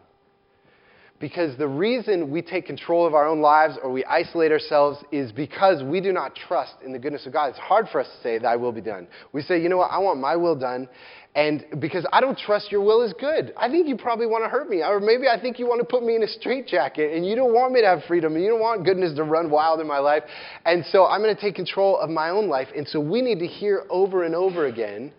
Because 1.20 1.56
the 1.58 1.68
reason 1.68 2.30
we 2.30 2.40
take 2.40 2.64
control 2.64 3.06
of 3.06 3.12
our 3.12 3.26
own 3.26 3.42
lives 3.42 3.74
or 3.82 3.92
we 3.92 4.02
isolate 4.06 4.50
ourselves 4.50 5.04
is 5.12 5.30
because 5.30 5.82
we 5.82 6.00
do 6.00 6.12
not 6.12 6.34
trust 6.34 6.76
in 6.82 6.92
the 6.92 6.98
goodness 6.98 7.26
of 7.26 7.34
God. 7.34 7.50
It's 7.50 7.58
hard 7.58 7.88
for 7.92 8.00
us 8.00 8.06
to 8.06 8.22
say, 8.22 8.38
Thy 8.38 8.56
will 8.56 8.72
be 8.72 8.80
done. 8.80 9.06
We 9.34 9.42
say, 9.42 9.60
You 9.60 9.68
know 9.68 9.76
what? 9.76 9.90
I 9.90 9.98
want 9.98 10.18
my 10.18 10.34
will 10.34 10.56
done. 10.56 10.88
And 11.34 11.64
because 11.78 12.06
I 12.10 12.22
don't 12.22 12.38
trust 12.38 12.72
your 12.72 12.80
will 12.80 13.02
is 13.02 13.12
good. 13.20 13.52
I 13.56 13.68
think 13.68 13.86
you 13.86 13.96
probably 13.96 14.26
want 14.26 14.44
to 14.44 14.48
hurt 14.48 14.68
me. 14.68 14.82
Or 14.82 14.98
maybe 14.98 15.28
I 15.28 15.38
think 15.38 15.58
you 15.58 15.66
want 15.66 15.80
to 15.80 15.84
put 15.84 16.02
me 16.02 16.16
in 16.16 16.22
a 16.22 16.26
straitjacket 16.26 17.14
and 17.14 17.24
you 17.24 17.36
don't 17.36 17.52
want 17.52 17.72
me 17.72 17.82
to 17.82 17.86
have 17.86 18.02
freedom 18.08 18.34
and 18.34 18.42
you 18.42 18.50
don't 18.50 18.60
want 18.60 18.84
goodness 18.84 19.14
to 19.14 19.22
run 19.22 19.50
wild 19.50 19.80
in 19.80 19.86
my 19.86 19.98
life. 19.98 20.24
And 20.64 20.84
so 20.86 21.06
I'm 21.06 21.22
going 21.22 21.34
to 21.34 21.40
take 21.40 21.54
control 21.54 21.98
of 21.98 22.10
my 22.10 22.30
own 22.30 22.48
life. 22.48 22.68
And 22.74 22.88
so 22.88 22.98
we 22.98 23.20
need 23.20 23.38
to 23.40 23.46
hear 23.46 23.84
over 23.90 24.24
and 24.24 24.34
over 24.34 24.66
again 24.66 25.12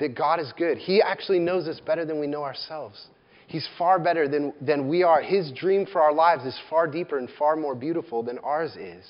that 0.00 0.16
God 0.16 0.40
is 0.40 0.52
good. 0.58 0.78
He 0.78 1.00
actually 1.00 1.38
knows 1.38 1.68
us 1.68 1.80
better 1.80 2.04
than 2.04 2.20
we 2.20 2.26
know 2.26 2.42
ourselves. 2.42 3.06
He's 3.52 3.68
far 3.76 3.98
better 3.98 4.26
than, 4.28 4.54
than 4.62 4.88
we 4.88 5.02
are. 5.02 5.20
His 5.20 5.52
dream 5.52 5.84
for 5.84 6.00
our 6.00 6.14
lives 6.14 6.46
is 6.46 6.58
far 6.70 6.86
deeper 6.86 7.18
and 7.18 7.28
far 7.38 7.54
more 7.54 7.74
beautiful 7.74 8.22
than 8.22 8.38
ours 8.38 8.76
is. 8.76 9.04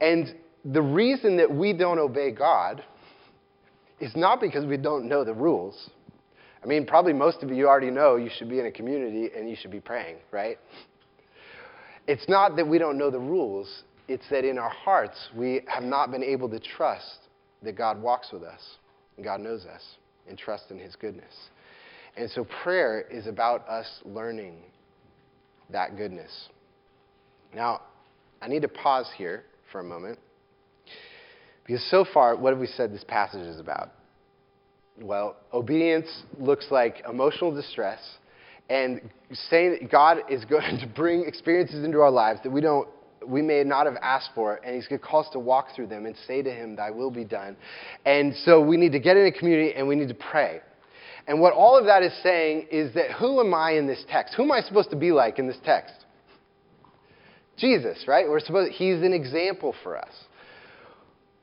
And 0.00 0.36
the 0.64 0.80
reason 0.80 1.36
that 1.38 1.52
we 1.52 1.72
don't 1.72 1.98
obey 1.98 2.30
God 2.30 2.84
is 3.98 4.14
not 4.14 4.40
because 4.40 4.64
we 4.64 4.76
don't 4.76 5.08
know 5.08 5.24
the 5.24 5.34
rules. 5.34 5.90
I 6.62 6.68
mean, 6.68 6.86
probably 6.86 7.12
most 7.12 7.42
of 7.42 7.50
you 7.50 7.66
already 7.66 7.90
know 7.90 8.14
you 8.14 8.30
should 8.38 8.48
be 8.48 8.60
in 8.60 8.66
a 8.66 8.70
community 8.70 9.30
and 9.36 9.50
you 9.50 9.56
should 9.60 9.72
be 9.72 9.80
praying, 9.80 10.18
right? 10.30 10.58
It's 12.06 12.28
not 12.28 12.54
that 12.54 12.68
we 12.68 12.78
don't 12.78 12.96
know 12.96 13.10
the 13.10 13.18
rules, 13.18 13.82
it's 14.06 14.30
that 14.30 14.44
in 14.44 14.58
our 14.58 14.70
hearts 14.70 15.18
we 15.34 15.62
have 15.66 15.82
not 15.82 16.12
been 16.12 16.22
able 16.22 16.48
to 16.50 16.60
trust 16.60 17.18
that 17.64 17.76
God 17.76 18.00
walks 18.00 18.28
with 18.32 18.44
us 18.44 18.60
and 19.16 19.24
God 19.24 19.40
knows 19.40 19.66
us 19.66 19.82
and 20.28 20.38
trust 20.38 20.70
in 20.70 20.78
His 20.78 20.94
goodness. 20.94 21.34
And 22.16 22.30
so 22.30 22.46
prayer 22.62 23.02
is 23.10 23.26
about 23.26 23.68
us 23.68 23.86
learning 24.04 24.56
that 25.70 25.96
goodness. 25.96 26.48
Now, 27.54 27.82
I 28.40 28.48
need 28.48 28.62
to 28.62 28.68
pause 28.68 29.08
here 29.16 29.44
for 29.72 29.80
a 29.80 29.84
moment 29.84 30.18
Because 31.66 31.84
so 31.90 32.04
far, 32.12 32.36
what 32.36 32.50
have 32.50 32.60
we 32.60 32.66
said 32.66 32.92
this 32.92 33.04
passage 33.04 33.46
is 33.46 33.58
about? 33.60 33.90
Well, 35.00 35.36
obedience 35.52 36.06
looks 36.38 36.66
like 36.70 37.02
emotional 37.08 37.54
distress 37.54 38.00
and 38.70 39.00
saying 39.50 39.78
that 39.80 39.90
God 39.90 40.18
is 40.30 40.44
going 40.44 40.78
to 40.80 40.86
bring 40.86 41.24
experiences 41.26 41.84
into 41.84 42.00
our 42.00 42.10
lives 42.10 42.40
that 42.44 42.50
we 42.50 42.60
don't 42.60 42.88
we 43.26 43.42
may 43.42 43.64
not 43.64 43.86
have 43.86 43.96
asked 44.02 44.30
for, 44.34 44.60
and 44.64 44.76
he's 44.76 44.86
going 44.86 45.00
to 45.00 45.04
call 45.04 45.20
us 45.20 45.28
to 45.32 45.38
walk 45.40 45.74
through 45.74 45.88
them 45.88 46.06
and 46.06 46.14
say 46.28 46.42
to 46.42 46.50
him, 46.50 46.76
Thy 46.76 46.90
will 46.90 47.10
be 47.10 47.24
done. 47.24 47.56
And 48.04 48.32
so 48.44 48.60
we 48.60 48.76
need 48.76 48.92
to 48.92 49.00
get 49.00 49.16
in 49.16 49.26
a 49.26 49.32
community 49.32 49.74
and 49.74 49.88
we 49.88 49.96
need 49.96 50.08
to 50.08 50.14
pray. 50.14 50.60
And 51.26 51.40
what 51.40 51.52
all 51.52 51.76
of 51.76 51.86
that 51.86 52.02
is 52.02 52.12
saying 52.22 52.68
is 52.70 52.94
that 52.94 53.12
who 53.12 53.40
am 53.40 53.52
I 53.52 53.72
in 53.72 53.86
this 53.86 54.04
text? 54.08 54.34
Who 54.36 54.44
am 54.44 54.52
I 54.52 54.60
supposed 54.60 54.90
to 54.90 54.96
be 54.96 55.10
like 55.10 55.38
in 55.38 55.46
this 55.46 55.58
text? 55.64 55.94
Jesus, 57.56 58.04
right? 58.06 58.28
We're 58.28 58.40
supposed 58.40 58.72
he's 58.72 59.02
an 59.02 59.12
example 59.12 59.74
for 59.82 59.96
us. 59.96 60.12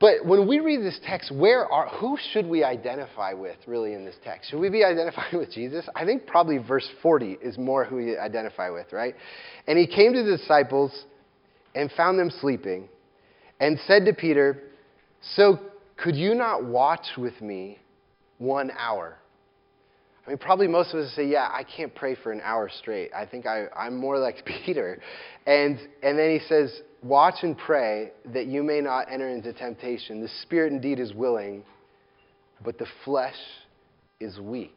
But 0.00 0.26
when 0.26 0.48
we 0.48 0.60
read 0.60 0.80
this 0.80 0.98
text, 1.04 1.32
where 1.34 1.66
are 1.66 1.88
who 1.88 2.16
should 2.32 2.46
we 2.46 2.64
identify 2.64 3.32
with 3.32 3.56
really 3.66 3.94
in 3.94 4.04
this 4.04 4.16
text? 4.24 4.50
Should 4.50 4.60
we 4.60 4.68
be 4.68 4.84
identifying 4.84 5.38
with 5.38 5.52
Jesus? 5.52 5.86
I 5.94 6.04
think 6.04 6.26
probably 6.26 6.58
verse 6.58 6.88
40 7.02 7.38
is 7.42 7.58
more 7.58 7.84
who 7.84 7.96
we 7.96 8.16
identify 8.16 8.70
with, 8.70 8.92
right? 8.92 9.14
And 9.66 9.78
he 9.78 9.86
came 9.86 10.12
to 10.12 10.22
the 10.22 10.36
disciples 10.36 11.04
and 11.74 11.90
found 11.92 12.18
them 12.18 12.30
sleeping 12.30 12.88
and 13.60 13.78
said 13.86 14.04
to 14.06 14.14
Peter, 14.14 14.62
"So 15.36 15.58
could 15.96 16.16
you 16.16 16.34
not 16.34 16.64
watch 16.64 17.06
with 17.16 17.40
me 17.42 17.78
one 18.38 18.70
hour?" 18.78 19.18
I 20.26 20.30
mean, 20.30 20.38
probably 20.38 20.68
most 20.68 20.94
of 20.94 21.00
us 21.00 21.12
say, 21.14 21.26
yeah, 21.26 21.48
I 21.52 21.64
can't 21.64 21.94
pray 21.94 22.14
for 22.14 22.32
an 22.32 22.40
hour 22.42 22.70
straight. 22.78 23.10
I 23.14 23.26
think 23.26 23.46
I, 23.46 23.66
I'm 23.76 23.96
more 23.96 24.18
like 24.18 24.44
Peter. 24.64 25.00
And, 25.46 25.78
and 26.02 26.18
then 26.18 26.30
he 26.30 26.40
says, 26.48 26.80
watch 27.02 27.36
and 27.42 27.56
pray 27.58 28.12
that 28.32 28.46
you 28.46 28.62
may 28.62 28.80
not 28.80 29.06
enter 29.10 29.28
into 29.28 29.52
temptation. 29.52 30.22
The 30.22 30.30
spirit 30.42 30.72
indeed 30.72 30.98
is 30.98 31.12
willing, 31.12 31.62
but 32.64 32.78
the 32.78 32.86
flesh 33.04 33.36
is 34.18 34.38
weak. 34.38 34.76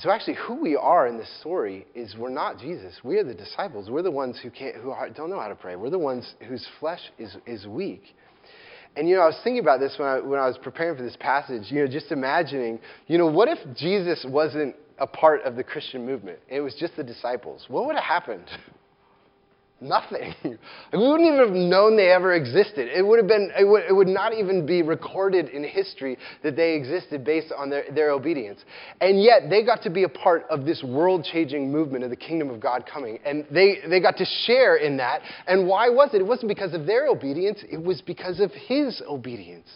So 0.00 0.10
actually, 0.10 0.36
who 0.46 0.54
we 0.54 0.76
are 0.76 1.08
in 1.08 1.16
this 1.16 1.40
story 1.40 1.84
is 1.92 2.14
we're 2.16 2.28
not 2.28 2.58
Jesus. 2.58 2.94
We 3.02 3.18
are 3.18 3.24
the 3.24 3.34
disciples. 3.34 3.90
We're 3.90 4.02
the 4.02 4.10
ones 4.12 4.38
who 4.40 4.48
can't, 4.48 4.76
who 4.76 4.94
don't 5.14 5.28
know 5.28 5.40
how 5.40 5.48
to 5.48 5.56
pray. 5.56 5.74
We're 5.74 5.90
the 5.90 5.98
ones 5.98 6.34
whose 6.46 6.64
flesh 6.78 7.00
is, 7.18 7.36
is 7.46 7.66
weak. 7.66 8.02
And 8.96 9.08
you 9.08 9.16
know, 9.16 9.22
I 9.22 9.26
was 9.26 9.38
thinking 9.44 9.60
about 9.60 9.80
this 9.80 9.94
when 9.98 10.08
I, 10.08 10.20
when 10.20 10.40
I 10.40 10.46
was 10.46 10.58
preparing 10.58 10.96
for 10.96 11.02
this 11.02 11.16
passage, 11.16 11.70
you 11.70 11.80
know, 11.80 11.86
just 11.86 12.10
imagining, 12.10 12.80
you 13.06 13.18
know, 13.18 13.26
what 13.26 13.48
if 13.48 13.58
Jesus 13.76 14.24
wasn't 14.28 14.74
a 14.98 15.06
part 15.06 15.42
of 15.42 15.56
the 15.56 15.62
Christian 15.62 16.04
movement? 16.04 16.38
It 16.48 16.60
was 16.60 16.74
just 16.74 16.96
the 16.96 17.04
disciples. 17.04 17.64
What 17.68 17.86
would 17.86 17.94
have 17.94 18.04
happened? 18.04 18.46
Nothing. 19.80 20.34
we 20.44 20.58
wouldn't 20.98 21.26
even 21.28 21.38
have 21.38 21.50
known 21.50 21.96
they 21.96 22.10
ever 22.10 22.34
existed. 22.34 22.88
It 22.88 23.06
would 23.06 23.18
have 23.18 23.28
been, 23.28 23.52
it 23.56 23.64
would, 23.64 23.84
it 23.88 23.92
would 23.92 24.08
not 24.08 24.34
even 24.34 24.66
be 24.66 24.82
recorded 24.82 25.50
in 25.50 25.62
history 25.62 26.18
that 26.42 26.56
they 26.56 26.74
existed 26.74 27.24
based 27.24 27.52
on 27.56 27.70
their, 27.70 27.84
their 27.94 28.10
obedience. 28.10 28.60
And 29.00 29.22
yet 29.22 29.48
they 29.48 29.64
got 29.64 29.82
to 29.82 29.90
be 29.90 30.02
a 30.02 30.08
part 30.08 30.46
of 30.50 30.64
this 30.64 30.82
world 30.82 31.24
changing 31.30 31.70
movement 31.70 32.02
of 32.02 32.10
the 32.10 32.16
kingdom 32.16 32.50
of 32.50 32.58
God 32.58 32.86
coming. 32.92 33.20
And 33.24 33.46
they, 33.52 33.78
they 33.88 34.00
got 34.00 34.16
to 34.16 34.24
share 34.46 34.76
in 34.76 34.96
that. 34.96 35.22
And 35.46 35.68
why 35.68 35.88
was 35.88 36.10
it? 36.12 36.22
It 36.22 36.26
wasn't 36.26 36.48
because 36.48 36.74
of 36.74 36.84
their 36.84 37.06
obedience, 37.06 37.60
it 37.70 37.80
was 37.80 38.00
because 38.00 38.40
of 38.40 38.50
his 38.50 39.00
obedience 39.08 39.68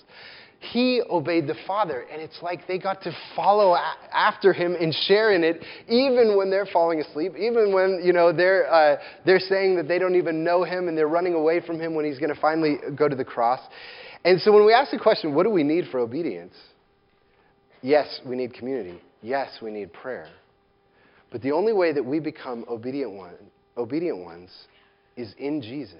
he 0.62 1.02
obeyed 1.10 1.46
the 1.46 1.56
Father. 1.66 2.06
And 2.10 2.22
it's 2.22 2.38
like 2.40 2.66
they 2.68 2.78
got 2.78 3.02
to 3.02 3.12
follow 3.34 3.74
a- 3.74 3.96
after 4.12 4.52
him 4.52 4.76
and 4.78 4.94
share 5.06 5.32
in 5.32 5.42
it, 5.42 5.62
even 5.88 6.36
when 6.36 6.50
they're 6.50 6.66
falling 6.66 7.00
asleep, 7.00 7.32
even 7.36 7.72
when, 7.72 8.00
you 8.04 8.12
know, 8.12 8.32
they're, 8.32 8.72
uh, 8.72 8.96
they're 9.26 9.40
saying 9.40 9.76
that 9.76 9.88
they 9.88 9.98
don't 9.98 10.14
even 10.14 10.44
know 10.44 10.64
him 10.64 10.88
and 10.88 10.96
they're 10.96 11.08
running 11.08 11.34
away 11.34 11.60
from 11.60 11.80
him 11.80 11.94
when 11.94 12.04
he's 12.04 12.18
going 12.18 12.32
to 12.32 12.40
finally 12.40 12.76
go 12.96 13.08
to 13.08 13.16
the 13.16 13.24
cross. 13.24 13.60
And 14.24 14.40
so 14.40 14.52
when 14.52 14.64
we 14.64 14.72
ask 14.72 14.92
the 14.92 14.98
question, 14.98 15.34
what 15.34 15.42
do 15.42 15.50
we 15.50 15.64
need 15.64 15.86
for 15.90 15.98
obedience? 15.98 16.54
Yes, 17.82 18.20
we 18.24 18.36
need 18.36 18.54
community. 18.54 19.00
Yes, 19.20 19.50
we 19.60 19.72
need 19.72 19.92
prayer. 19.92 20.28
But 21.32 21.42
the 21.42 21.52
only 21.52 21.72
way 21.72 21.92
that 21.92 22.04
we 22.04 22.20
become 22.20 22.64
obedient, 22.68 23.12
one, 23.12 23.34
obedient 23.76 24.18
ones 24.18 24.50
is 25.16 25.34
in 25.38 25.60
Jesus. 25.60 25.96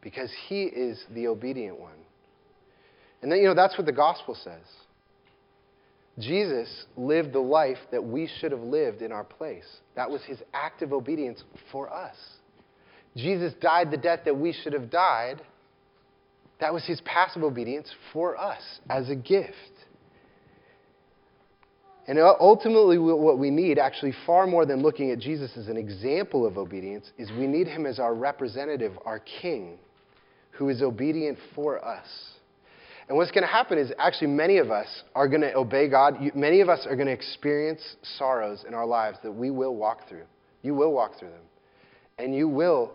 Because 0.00 0.30
he 0.48 0.64
is 0.64 1.02
the 1.12 1.26
obedient 1.26 1.80
one. 1.80 1.96
And 3.26 3.32
then, 3.32 3.40
you 3.40 3.48
know, 3.48 3.54
that's 3.54 3.76
what 3.76 3.86
the 3.86 3.92
gospel 3.92 4.36
says. 4.36 4.62
Jesus 6.16 6.68
lived 6.96 7.32
the 7.32 7.40
life 7.40 7.78
that 7.90 8.04
we 8.04 8.30
should 8.38 8.52
have 8.52 8.60
lived 8.60 9.02
in 9.02 9.10
our 9.10 9.24
place. 9.24 9.66
That 9.96 10.08
was 10.08 10.22
his 10.22 10.38
act 10.54 10.80
of 10.82 10.92
obedience 10.92 11.42
for 11.72 11.92
us. 11.92 12.14
Jesus 13.16 13.52
died 13.60 13.90
the 13.90 13.96
death 13.96 14.20
that 14.26 14.36
we 14.38 14.52
should 14.52 14.72
have 14.74 14.90
died. 14.90 15.42
That 16.60 16.72
was 16.72 16.86
his 16.86 17.00
passive 17.00 17.42
obedience 17.42 17.92
for 18.12 18.40
us 18.40 18.62
as 18.88 19.10
a 19.10 19.16
gift. 19.16 19.56
And 22.06 22.20
ultimately, 22.20 22.96
what 22.96 23.40
we 23.40 23.50
need, 23.50 23.80
actually, 23.80 24.14
far 24.24 24.46
more 24.46 24.64
than 24.64 24.82
looking 24.82 25.10
at 25.10 25.18
Jesus 25.18 25.56
as 25.56 25.66
an 25.66 25.76
example 25.76 26.46
of 26.46 26.58
obedience, 26.58 27.10
is 27.18 27.32
we 27.32 27.48
need 27.48 27.66
him 27.66 27.86
as 27.86 27.98
our 27.98 28.14
representative, 28.14 28.92
our 29.04 29.18
king, 29.18 29.80
who 30.52 30.68
is 30.68 30.80
obedient 30.80 31.38
for 31.56 31.84
us. 31.84 32.06
And 33.08 33.16
what's 33.16 33.30
going 33.30 33.42
to 33.42 33.48
happen 33.48 33.78
is 33.78 33.92
actually 33.98 34.28
many 34.28 34.58
of 34.58 34.70
us 34.70 34.88
are 35.14 35.28
going 35.28 35.42
to 35.42 35.54
obey 35.54 35.88
God. 35.88 36.16
Many 36.34 36.60
of 36.60 36.68
us 36.68 36.86
are 36.88 36.96
going 36.96 37.06
to 37.06 37.12
experience 37.12 37.80
sorrows 38.18 38.64
in 38.66 38.74
our 38.74 38.86
lives 38.86 39.18
that 39.22 39.30
we 39.30 39.50
will 39.50 39.76
walk 39.76 40.08
through. 40.08 40.24
You 40.62 40.74
will 40.74 40.92
walk 40.92 41.18
through 41.18 41.28
them. 41.28 41.44
And 42.18 42.34
you 42.34 42.48
will 42.48 42.92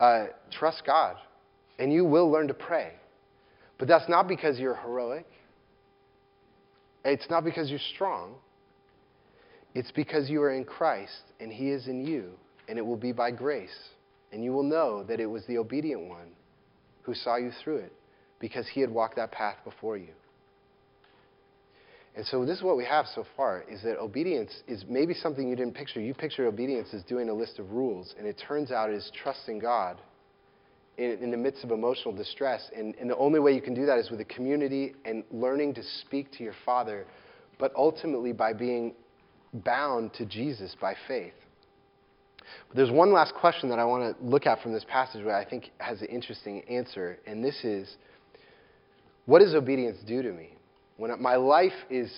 uh, 0.00 0.26
trust 0.50 0.82
God. 0.86 1.16
And 1.78 1.92
you 1.92 2.04
will 2.04 2.30
learn 2.30 2.48
to 2.48 2.54
pray. 2.54 2.92
But 3.78 3.88
that's 3.88 4.08
not 4.08 4.26
because 4.26 4.58
you're 4.58 4.76
heroic. 4.76 5.26
It's 7.04 7.28
not 7.28 7.44
because 7.44 7.68
you're 7.68 7.78
strong. 7.94 8.36
It's 9.74 9.90
because 9.90 10.30
you 10.30 10.40
are 10.40 10.54
in 10.54 10.64
Christ 10.64 11.12
and 11.40 11.52
He 11.52 11.68
is 11.68 11.88
in 11.88 12.06
you. 12.06 12.30
And 12.68 12.78
it 12.78 12.86
will 12.86 12.96
be 12.96 13.12
by 13.12 13.32
grace. 13.32 13.76
And 14.32 14.42
you 14.42 14.52
will 14.52 14.62
know 14.62 15.04
that 15.04 15.20
it 15.20 15.26
was 15.26 15.44
the 15.46 15.58
obedient 15.58 16.08
one 16.08 16.28
who 17.02 17.12
saw 17.14 17.36
you 17.36 17.50
through 17.62 17.76
it 17.76 17.92
because 18.40 18.66
he 18.68 18.80
had 18.80 18.90
walked 18.90 19.16
that 19.16 19.32
path 19.32 19.56
before 19.64 19.96
you. 19.96 20.12
And 22.16 22.24
so 22.24 22.46
this 22.46 22.56
is 22.56 22.62
what 22.62 22.78
we 22.78 22.84
have 22.86 23.06
so 23.14 23.26
far 23.36 23.62
is 23.70 23.82
that 23.82 23.98
obedience 23.98 24.62
is 24.66 24.84
maybe 24.88 25.12
something 25.12 25.46
you 25.48 25.56
didn't 25.56 25.74
picture. 25.74 26.00
You 26.00 26.14
picture 26.14 26.46
obedience 26.46 26.88
as 26.94 27.02
doing 27.02 27.28
a 27.28 27.34
list 27.34 27.58
of 27.58 27.72
rules, 27.72 28.14
and 28.18 28.26
it 28.26 28.40
turns 28.48 28.70
out 28.70 28.88
it 28.88 28.94
is 28.94 29.12
trusting 29.22 29.58
God 29.58 29.98
in, 30.96 31.18
in 31.22 31.30
the 31.30 31.36
midst 31.36 31.62
of 31.62 31.72
emotional 31.72 32.14
distress. 32.16 32.70
And, 32.74 32.94
and 32.94 33.10
the 33.10 33.16
only 33.18 33.38
way 33.38 33.52
you 33.52 33.60
can 33.60 33.74
do 33.74 33.84
that 33.84 33.98
is 33.98 34.10
with 34.10 34.20
a 34.20 34.24
community 34.24 34.94
and 35.04 35.24
learning 35.30 35.74
to 35.74 35.82
speak 36.00 36.32
to 36.32 36.42
your 36.42 36.54
Father, 36.64 37.06
but 37.58 37.70
ultimately 37.76 38.32
by 38.32 38.54
being 38.54 38.94
bound 39.52 40.14
to 40.14 40.24
Jesus 40.24 40.74
by 40.80 40.94
faith. 41.06 41.34
But 42.68 42.76
there's 42.76 42.90
one 42.90 43.12
last 43.12 43.34
question 43.34 43.68
that 43.68 43.78
I 43.78 43.84
want 43.84 44.16
to 44.16 44.24
look 44.24 44.46
at 44.46 44.62
from 44.62 44.72
this 44.72 44.86
passage 44.88 45.22
that 45.24 45.34
I 45.34 45.44
think 45.44 45.70
has 45.78 46.00
an 46.00 46.08
interesting 46.08 46.62
answer, 46.62 47.18
and 47.26 47.44
this 47.44 47.62
is 47.62 47.96
what 49.26 49.40
does 49.40 49.54
obedience 49.54 49.98
do 50.06 50.22
to 50.22 50.32
me? 50.32 50.50
When 50.96 51.20
my 51.20 51.36
life 51.36 51.72
is 51.90 52.12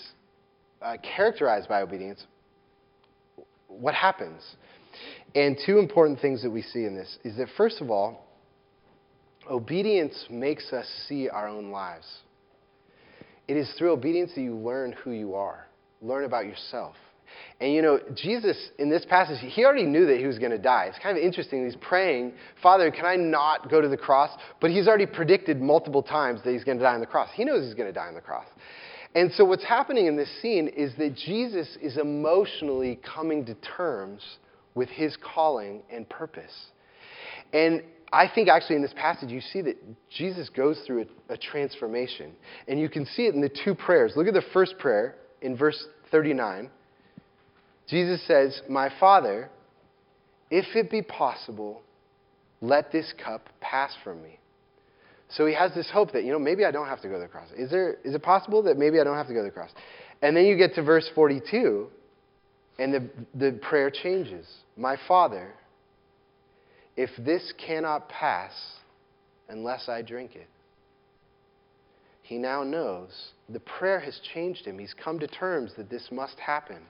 uh, 0.80 0.96
characterized 1.02 1.68
by 1.68 1.82
obedience, 1.82 2.24
what 3.66 3.94
happens? 3.94 4.42
And 5.34 5.58
two 5.66 5.78
important 5.78 6.20
things 6.20 6.42
that 6.42 6.50
we 6.50 6.62
see 6.62 6.84
in 6.84 6.94
this 6.94 7.18
is 7.24 7.36
that, 7.36 7.48
first 7.56 7.80
of 7.80 7.90
all, 7.90 8.26
obedience 9.50 10.26
makes 10.30 10.72
us 10.72 10.86
see 11.08 11.28
our 11.28 11.48
own 11.48 11.70
lives. 11.70 12.06
It 13.46 13.56
is 13.56 13.72
through 13.78 13.92
obedience 13.92 14.32
that 14.34 14.42
you 14.42 14.54
learn 14.54 14.92
who 14.92 15.10
you 15.10 15.34
are, 15.34 15.66
learn 16.02 16.24
about 16.24 16.46
yourself. 16.46 16.94
And 17.60 17.72
you 17.72 17.82
know, 17.82 17.98
Jesus, 18.14 18.56
in 18.78 18.88
this 18.88 19.04
passage, 19.04 19.38
he 19.40 19.64
already 19.64 19.84
knew 19.84 20.06
that 20.06 20.18
he 20.18 20.26
was 20.26 20.38
going 20.38 20.52
to 20.52 20.58
die. 20.58 20.86
It's 20.86 20.98
kind 21.02 21.18
of 21.18 21.24
interesting. 21.24 21.64
He's 21.64 21.76
praying, 21.76 22.32
Father, 22.62 22.90
can 22.90 23.04
I 23.04 23.16
not 23.16 23.68
go 23.70 23.80
to 23.80 23.88
the 23.88 23.96
cross? 23.96 24.30
But 24.60 24.70
he's 24.70 24.86
already 24.86 25.06
predicted 25.06 25.60
multiple 25.60 26.02
times 26.02 26.40
that 26.44 26.52
he's 26.52 26.64
going 26.64 26.78
to 26.78 26.84
die 26.84 26.94
on 26.94 27.00
the 27.00 27.06
cross. 27.06 27.28
He 27.34 27.44
knows 27.44 27.64
he's 27.64 27.74
going 27.74 27.88
to 27.88 27.92
die 27.92 28.06
on 28.06 28.14
the 28.14 28.20
cross. 28.20 28.46
And 29.14 29.32
so, 29.32 29.44
what's 29.44 29.64
happening 29.64 30.06
in 30.06 30.16
this 30.16 30.30
scene 30.40 30.68
is 30.68 30.92
that 30.98 31.16
Jesus 31.16 31.76
is 31.82 31.96
emotionally 31.96 33.00
coming 33.14 33.44
to 33.46 33.54
terms 33.54 34.22
with 34.74 34.88
his 34.90 35.16
calling 35.16 35.82
and 35.90 36.08
purpose. 36.08 36.52
And 37.52 37.82
I 38.12 38.26
think 38.32 38.48
actually 38.48 38.76
in 38.76 38.82
this 38.82 38.94
passage, 38.94 39.30
you 39.30 39.40
see 39.40 39.60
that 39.62 39.76
Jesus 40.10 40.48
goes 40.48 40.80
through 40.86 41.06
a, 41.28 41.34
a 41.34 41.36
transformation. 41.36 42.32
And 42.66 42.78
you 42.78 42.88
can 42.88 43.04
see 43.06 43.26
it 43.26 43.34
in 43.34 43.40
the 43.40 43.50
two 43.64 43.74
prayers. 43.74 44.12
Look 44.16 44.28
at 44.28 44.34
the 44.34 44.42
first 44.52 44.78
prayer 44.78 45.16
in 45.42 45.56
verse 45.56 45.86
39. 46.10 46.70
Jesus 47.88 48.20
says, 48.26 48.60
My 48.68 48.90
Father, 49.00 49.50
if 50.50 50.76
it 50.76 50.90
be 50.90 51.02
possible, 51.02 51.82
let 52.60 52.92
this 52.92 53.12
cup 53.22 53.48
pass 53.60 53.92
from 54.04 54.22
me. 54.22 54.38
So 55.30 55.46
he 55.46 55.54
has 55.54 55.74
this 55.74 55.90
hope 55.92 56.12
that, 56.12 56.24
you 56.24 56.32
know, 56.32 56.38
maybe 56.38 56.64
I 56.64 56.70
don't 56.70 56.86
have 56.86 57.02
to 57.02 57.08
go 57.08 57.14
to 57.14 57.20
the 57.20 57.28
cross. 57.28 57.48
Is, 57.56 57.70
there, 57.70 57.98
is 58.04 58.14
it 58.14 58.22
possible 58.22 58.62
that 58.62 58.78
maybe 58.78 58.98
I 58.98 59.04
don't 59.04 59.16
have 59.16 59.28
to 59.28 59.34
go 59.34 59.40
to 59.40 59.44
the 59.44 59.50
cross? 59.50 59.70
And 60.22 60.36
then 60.36 60.46
you 60.46 60.56
get 60.56 60.74
to 60.74 60.82
verse 60.82 61.08
42, 61.14 61.86
and 62.78 62.94
the, 62.94 63.08
the 63.34 63.58
prayer 63.60 63.90
changes. 63.90 64.46
My 64.76 64.96
Father, 65.06 65.52
if 66.96 67.10
this 67.18 67.52
cannot 67.58 68.08
pass 68.08 68.52
unless 69.48 69.88
I 69.88 70.02
drink 70.02 70.34
it. 70.34 70.48
he 72.22 72.36
now 72.36 72.62
knows. 72.62 73.32
The 73.48 73.60
prayer 73.60 74.00
has 74.00 74.20
changed 74.34 74.66
him. 74.66 74.78
He's 74.78 74.94
come 75.02 75.18
to 75.20 75.26
terms 75.26 75.72
that 75.76 75.88
this 75.88 76.08
must 76.10 76.38
happen. 76.38 76.82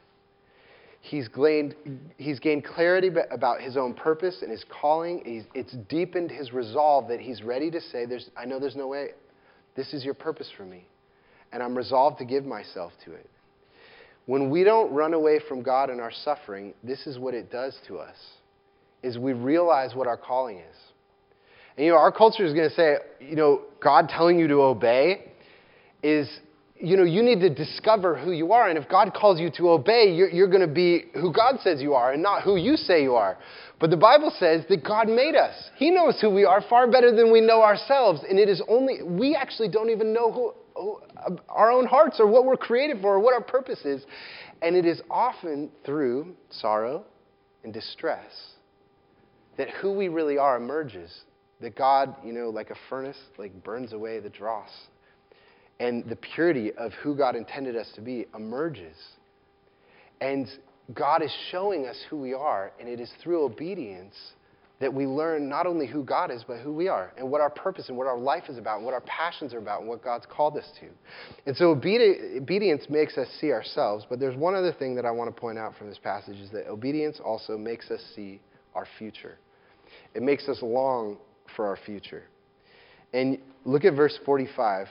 He's 1.00 1.28
gained, 1.28 1.74
he's 2.16 2.38
gained 2.38 2.64
clarity 2.64 3.10
about 3.30 3.60
his 3.60 3.76
own 3.76 3.94
purpose 3.94 4.38
and 4.42 4.50
his 4.50 4.64
calling. 4.68 5.22
He's, 5.24 5.44
it's 5.54 5.74
deepened 5.88 6.30
his 6.30 6.52
resolve 6.52 7.08
that 7.08 7.20
he's 7.20 7.42
ready 7.42 7.70
to 7.70 7.80
say, 7.80 8.04
there's, 8.04 8.30
I 8.36 8.44
know 8.44 8.58
there's 8.58 8.76
no 8.76 8.88
way. 8.88 9.10
This 9.76 9.94
is 9.94 10.04
your 10.04 10.14
purpose 10.14 10.50
for 10.56 10.64
me. 10.64 10.86
And 11.52 11.62
I'm 11.62 11.76
resolved 11.76 12.18
to 12.18 12.24
give 12.24 12.44
myself 12.44 12.92
to 13.04 13.12
it. 13.12 13.30
When 14.26 14.50
we 14.50 14.64
don't 14.64 14.92
run 14.92 15.14
away 15.14 15.40
from 15.48 15.62
God 15.62 15.88
in 15.88 16.00
our 16.00 16.12
suffering, 16.12 16.74
this 16.84 17.06
is 17.06 17.18
what 17.18 17.32
it 17.32 17.50
does 17.50 17.78
to 17.86 17.96
us, 17.96 18.16
is 19.02 19.16
we 19.16 19.32
realize 19.32 19.94
what 19.94 20.06
our 20.06 20.18
calling 20.18 20.58
is. 20.58 20.76
And 21.76 21.86
you 21.86 21.92
know, 21.92 21.98
our 21.98 22.12
culture 22.12 22.44
is 22.44 22.52
going 22.52 22.68
to 22.68 22.74
say, 22.74 22.96
you 23.20 23.36
know, 23.36 23.62
God 23.80 24.10
telling 24.10 24.38
you 24.38 24.48
to 24.48 24.60
obey 24.60 25.32
is, 26.02 26.28
you 26.80 26.96
know, 26.96 27.04
you 27.04 27.22
need 27.22 27.40
to 27.40 27.52
discover 27.52 28.16
who 28.16 28.32
you 28.32 28.52
are. 28.52 28.68
And 28.68 28.78
if 28.78 28.88
God 28.88 29.12
calls 29.14 29.40
you 29.40 29.50
to 29.56 29.70
obey, 29.70 30.12
you're, 30.14 30.30
you're 30.30 30.48
going 30.48 30.66
to 30.66 30.72
be 30.72 31.06
who 31.14 31.32
God 31.32 31.56
says 31.62 31.82
you 31.82 31.94
are 31.94 32.12
and 32.12 32.22
not 32.22 32.42
who 32.42 32.56
you 32.56 32.76
say 32.76 33.02
you 33.02 33.14
are. 33.14 33.36
But 33.80 33.90
the 33.90 33.96
Bible 33.96 34.32
says 34.38 34.64
that 34.68 34.84
God 34.84 35.08
made 35.08 35.34
us. 35.34 35.54
He 35.76 35.90
knows 35.90 36.20
who 36.20 36.30
we 36.30 36.44
are 36.44 36.62
far 36.68 36.90
better 36.90 37.14
than 37.14 37.32
we 37.32 37.40
know 37.40 37.62
ourselves. 37.62 38.20
And 38.28 38.38
it 38.38 38.48
is 38.48 38.62
only, 38.68 39.02
we 39.02 39.34
actually 39.34 39.68
don't 39.68 39.90
even 39.90 40.12
know 40.12 40.32
who, 40.32 41.00
uh, 41.16 41.36
our 41.48 41.70
own 41.70 41.86
hearts 41.86 42.16
or 42.20 42.26
what 42.26 42.44
we're 42.44 42.56
created 42.56 43.00
for 43.00 43.14
or 43.14 43.20
what 43.20 43.34
our 43.34 43.42
purpose 43.42 43.80
is. 43.84 44.04
And 44.62 44.76
it 44.76 44.84
is 44.84 45.00
often 45.10 45.70
through 45.84 46.34
sorrow 46.50 47.04
and 47.64 47.72
distress 47.72 48.30
that 49.56 49.70
who 49.70 49.92
we 49.92 50.08
really 50.08 50.38
are 50.38 50.56
emerges. 50.56 51.12
That 51.60 51.76
God, 51.76 52.14
you 52.24 52.32
know, 52.32 52.50
like 52.50 52.70
a 52.70 52.76
furnace, 52.88 53.18
like 53.36 53.64
burns 53.64 53.92
away 53.92 54.20
the 54.20 54.28
dross. 54.28 54.70
And 55.80 56.08
the 56.08 56.16
purity 56.16 56.72
of 56.72 56.92
who 57.02 57.14
God 57.16 57.36
intended 57.36 57.76
us 57.76 57.90
to 57.94 58.00
be 58.00 58.26
emerges. 58.34 58.96
And 60.20 60.48
God 60.94 61.22
is 61.22 61.32
showing 61.50 61.86
us 61.86 61.96
who 62.10 62.16
we 62.16 62.34
are, 62.34 62.72
and 62.80 62.88
it 62.88 62.98
is 62.98 63.10
through 63.22 63.44
obedience 63.44 64.14
that 64.80 64.94
we 64.94 65.06
learn 65.06 65.48
not 65.48 65.66
only 65.66 65.86
who 65.86 66.04
God 66.04 66.30
is, 66.30 66.44
but 66.46 66.60
who 66.60 66.72
we 66.72 66.86
are, 66.88 67.12
and 67.16 67.28
what 67.28 67.40
our 67.40 67.50
purpose 67.50 67.88
and 67.88 67.98
what 67.98 68.06
our 68.06 68.16
life 68.16 68.44
is 68.48 68.58
about, 68.58 68.76
and 68.76 68.84
what 68.84 68.94
our 68.94 69.02
passions 69.02 69.52
are 69.52 69.58
about, 69.58 69.80
and 69.80 69.88
what 69.88 70.02
God's 70.02 70.24
called 70.26 70.56
us 70.56 70.70
to. 70.80 70.86
And 71.46 71.56
so 71.56 71.70
obedience 71.70 72.86
makes 72.88 73.18
us 73.18 73.28
see 73.40 73.50
ourselves, 73.52 74.06
but 74.08 74.20
there's 74.20 74.36
one 74.36 74.54
other 74.54 74.72
thing 74.72 74.94
that 74.94 75.04
I 75.04 75.10
want 75.10 75.34
to 75.34 75.40
point 75.40 75.58
out 75.58 75.76
from 75.76 75.88
this 75.88 75.98
passage 75.98 76.36
is 76.36 76.50
that 76.52 76.68
obedience 76.68 77.20
also 77.24 77.58
makes 77.58 77.90
us 77.90 78.00
see 78.14 78.40
our 78.74 78.86
future. 78.98 79.38
It 80.14 80.22
makes 80.22 80.48
us 80.48 80.58
long 80.62 81.18
for 81.56 81.66
our 81.66 81.76
future. 81.84 82.24
And 83.12 83.38
look 83.64 83.84
at 83.84 83.94
verse 83.94 84.16
45. 84.24 84.86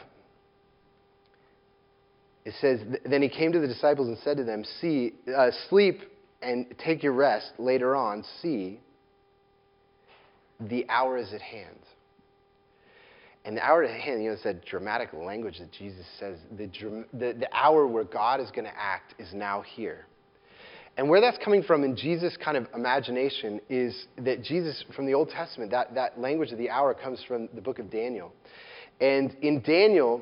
It 2.48 2.54
says, 2.62 2.80
Then 3.04 3.22
he 3.22 3.28
came 3.28 3.52
to 3.52 3.60
the 3.60 3.68
disciples 3.68 4.08
and 4.08 4.18
said 4.20 4.38
to 4.38 4.46
them, 4.46 4.64
See, 4.80 5.16
uh, 5.36 5.52
sleep 5.70 6.00
and 6.42 6.74
take 6.78 7.04
your 7.04 7.12
rest 7.12 7.52
later 7.60 7.94
on. 7.94 8.24
See, 8.42 8.80
the 10.62 10.86
hour 10.88 11.18
is 11.18 11.34
at 11.34 11.42
hand. 11.42 11.80
And 13.44 13.58
the 13.58 13.62
hour 13.62 13.84
at 13.84 14.00
hand, 14.00 14.24
you 14.24 14.30
know, 14.30 14.36
it's 14.36 14.44
that 14.44 14.64
dramatic 14.64 15.12
language 15.12 15.60
that 15.60 15.74
Jesus 15.74 16.06
says. 16.22 16.38
The, 16.58 16.68
the, 17.12 17.34
the 17.38 17.50
hour 17.52 17.86
where 17.86 18.06
God 18.06 18.40
is 18.40 18.50
going 18.52 18.64
to 18.64 18.80
act 18.80 19.16
is 19.20 19.28
now 19.34 19.62
here. 19.62 20.06
And 20.96 21.10
where 21.10 21.20
that's 21.20 21.38
coming 21.44 21.64
from 21.64 21.84
in 21.84 21.98
Jesus' 21.98 22.38
kind 22.42 22.56
of 22.56 22.68
imagination 22.74 23.60
is 23.68 24.06
that 24.20 24.42
Jesus, 24.42 24.86
from 24.96 25.06
the 25.06 25.14
Old 25.14 25.32
Testament, 25.32 25.72
that, 25.72 25.94
that 25.96 26.18
language 26.18 26.54
of 26.54 26.60
the 26.60 26.70
hour 26.70 26.94
comes 26.94 27.22
from 27.28 27.50
the 27.54 27.62
book 27.62 27.80
of 27.80 27.92
Daniel. 27.92 28.32
And 29.02 29.36
in 29.42 29.60
Daniel, 29.60 30.22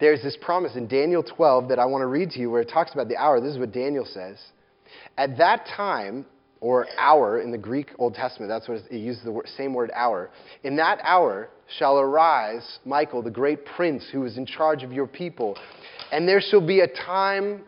there's 0.00 0.22
this 0.22 0.36
promise 0.40 0.76
in 0.76 0.86
Daniel 0.86 1.22
12 1.22 1.68
that 1.68 1.78
I 1.78 1.84
want 1.86 2.02
to 2.02 2.06
read 2.06 2.30
to 2.30 2.40
you 2.40 2.50
where 2.50 2.60
it 2.60 2.70
talks 2.72 2.92
about 2.92 3.08
the 3.08 3.16
hour. 3.16 3.40
This 3.40 3.52
is 3.52 3.58
what 3.58 3.72
Daniel 3.72 4.06
says. 4.06 4.38
At 5.16 5.38
that 5.38 5.66
time, 5.76 6.24
or 6.60 6.86
hour 6.98 7.40
in 7.40 7.50
the 7.50 7.58
Greek 7.58 7.90
Old 7.98 8.14
Testament. 8.14 8.48
That's 8.48 8.68
what 8.68 8.78
it 8.90 8.98
uses 8.98 9.24
the 9.24 9.42
same 9.56 9.74
word 9.74 9.90
hour. 9.94 10.30
In 10.64 10.76
that 10.76 10.98
hour 11.02 11.50
shall 11.78 11.98
arise 11.98 12.78
Michael, 12.84 13.22
the 13.22 13.30
great 13.30 13.64
prince 13.64 14.04
who 14.12 14.24
is 14.24 14.36
in 14.36 14.46
charge 14.46 14.82
of 14.82 14.92
your 14.92 15.06
people, 15.06 15.56
and 16.10 16.26
there 16.26 16.40
shall 16.40 16.66
be 16.66 16.80
a 16.80 16.88
time 16.88 17.62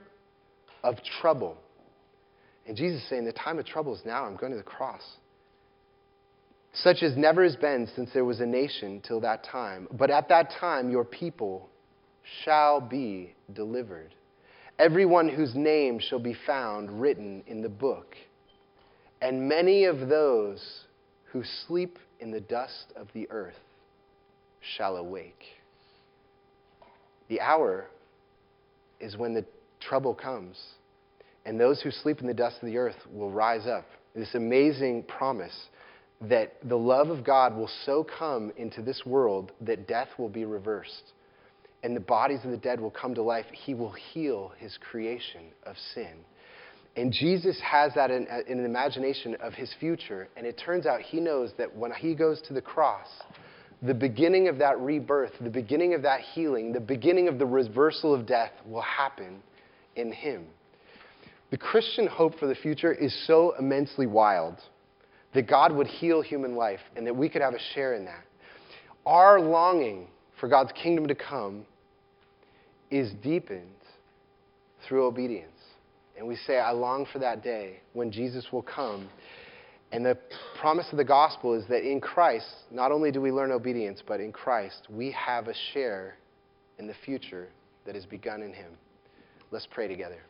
of 0.82 0.96
trouble. 1.20 1.56
And 2.66 2.76
Jesus 2.76 3.02
is 3.02 3.08
saying, 3.08 3.24
The 3.24 3.32
time 3.32 3.58
of 3.58 3.66
trouble 3.66 3.94
is 3.94 4.02
now. 4.04 4.24
I'm 4.24 4.36
going 4.36 4.52
to 4.52 4.58
the 4.58 4.64
cross. 4.64 5.02
Such 6.72 7.02
as 7.02 7.16
never 7.16 7.42
has 7.42 7.56
been 7.56 7.88
since 7.96 8.10
there 8.14 8.24
was 8.24 8.40
a 8.40 8.46
nation 8.46 9.02
till 9.06 9.20
that 9.20 9.44
time. 9.44 9.88
But 9.92 10.10
at 10.10 10.28
that 10.28 10.52
time, 10.60 10.88
your 10.88 11.04
people 11.04 11.68
shall 12.44 12.80
be 12.80 13.34
delivered. 13.52 14.14
Everyone 14.78 15.28
whose 15.28 15.54
name 15.54 15.98
shall 15.98 16.18
be 16.18 16.36
found 16.46 17.00
written 17.00 17.42
in 17.46 17.62
the 17.62 17.68
book 17.68 18.16
and 19.22 19.48
many 19.48 19.84
of 19.84 20.08
those 20.08 20.84
who 21.32 21.42
sleep 21.66 21.98
in 22.20 22.30
the 22.30 22.40
dust 22.40 22.92
of 22.96 23.08
the 23.14 23.30
earth 23.30 23.58
shall 24.76 24.96
awake. 24.96 25.42
The 27.28 27.40
hour 27.40 27.86
is 28.98 29.16
when 29.16 29.34
the 29.34 29.44
trouble 29.80 30.14
comes, 30.14 30.58
and 31.44 31.58
those 31.58 31.80
who 31.80 31.90
sleep 31.90 32.20
in 32.20 32.26
the 32.26 32.34
dust 32.34 32.56
of 32.62 32.66
the 32.66 32.78
earth 32.78 32.96
will 33.12 33.30
rise 33.30 33.66
up. 33.66 33.86
This 34.14 34.34
amazing 34.34 35.04
promise 35.04 35.68
that 36.22 36.54
the 36.64 36.76
love 36.76 37.08
of 37.08 37.24
God 37.24 37.56
will 37.56 37.70
so 37.86 38.04
come 38.04 38.52
into 38.56 38.82
this 38.82 39.02
world 39.06 39.52
that 39.60 39.86
death 39.86 40.08
will 40.18 40.28
be 40.28 40.44
reversed 40.44 41.12
and 41.82 41.96
the 41.96 42.00
bodies 42.00 42.40
of 42.44 42.50
the 42.50 42.56
dead 42.56 42.80
will 42.80 42.90
come 42.90 43.14
to 43.14 43.22
life. 43.22 43.46
He 43.52 43.74
will 43.74 43.92
heal 44.12 44.52
his 44.58 44.78
creation 44.80 45.42
of 45.64 45.76
sin. 45.94 46.12
And 46.96 47.12
Jesus 47.12 47.58
has 47.62 47.92
that 47.94 48.10
in, 48.10 48.26
in, 48.48 48.58
an 48.58 48.64
imagination 48.64 49.36
of 49.40 49.54
his 49.54 49.72
future. 49.78 50.28
And 50.36 50.46
it 50.46 50.60
turns 50.62 50.86
out 50.86 51.00
he 51.00 51.20
knows 51.20 51.52
that 51.56 51.74
when 51.74 51.92
he 51.92 52.14
goes 52.14 52.42
to 52.48 52.52
the 52.52 52.60
cross, 52.60 53.06
the 53.82 53.94
beginning 53.94 54.48
of 54.48 54.58
that 54.58 54.78
rebirth, 54.80 55.32
the 55.40 55.50
beginning 55.50 55.94
of 55.94 56.02
that 56.02 56.20
healing, 56.20 56.72
the 56.72 56.80
beginning 56.80 57.28
of 57.28 57.38
the 57.38 57.46
reversal 57.46 58.14
of 58.14 58.26
death 58.26 58.52
will 58.66 58.82
happen 58.82 59.40
in 59.96 60.12
him. 60.12 60.46
The 61.50 61.56
Christian 61.56 62.06
hope 62.06 62.38
for 62.38 62.46
the 62.46 62.54
future 62.54 62.92
is 62.92 63.16
so 63.26 63.54
immensely 63.58 64.06
wild 64.06 64.56
that 65.32 65.48
God 65.48 65.72
would 65.72 65.86
heal 65.86 66.20
human 66.20 66.56
life 66.56 66.80
and 66.96 67.06
that 67.06 67.16
we 67.16 67.28
could 67.28 67.42
have 67.42 67.54
a 67.54 67.74
share 67.74 67.94
in 67.94 68.04
that. 68.04 68.24
Our 69.06 69.40
longing 69.40 70.08
for 70.40 70.48
God's 70.48 70.72
kingdom 70.72 71.06
to 71.08 71.14
come 71.14 71.64
is 72.90 73.12
deepened 73.22 73.70
through 74.86 75.06
obedience. 75.06 75.46
And 76.16 76.26
we 76.26 76.36
say, 76.36 76.58
I 76.58 76.72
long 76.72 77.06
for 77.12 77.18
that 77.20 77.42
day 77.42 77.80
when 77.92 78.10
Jesus 78.10 78.46
will 78.52 78.62
come. 78.62 79.08
And 79.92 80.04
the 80.04 80.18
promise 80.60 80.86
of 80.92 80.98
the 80.98 81.04
gospel 81.04 81.54
is 81.54 81.66
that 81.68 81.82
in 81.82 82.00
Christ, 82.00 82.46
not 82.70 82.92
only 82.92 83.10
do 83.10 83.20
we 83.20 83.32
learn 83.32 83.50
obedience, 83.50 84.02
but 84.06 84.20
in 84.20 84.32
Christ, 84.32 84.86
we 84.90 85.10
have 85.12 85.48
a 85.48 85.54
share 85.72 86.16
in 86.78 86.86
the 86.86 86.94
future 87.04 87.48
that 87.86 87.94
has 87.94 88.06
begun 88.06 88.42
in 88.42 88.52
Him. 88.52 88.70
Let's 89.50 89.66
pray 89.70 89.88
together. 89.88 90.20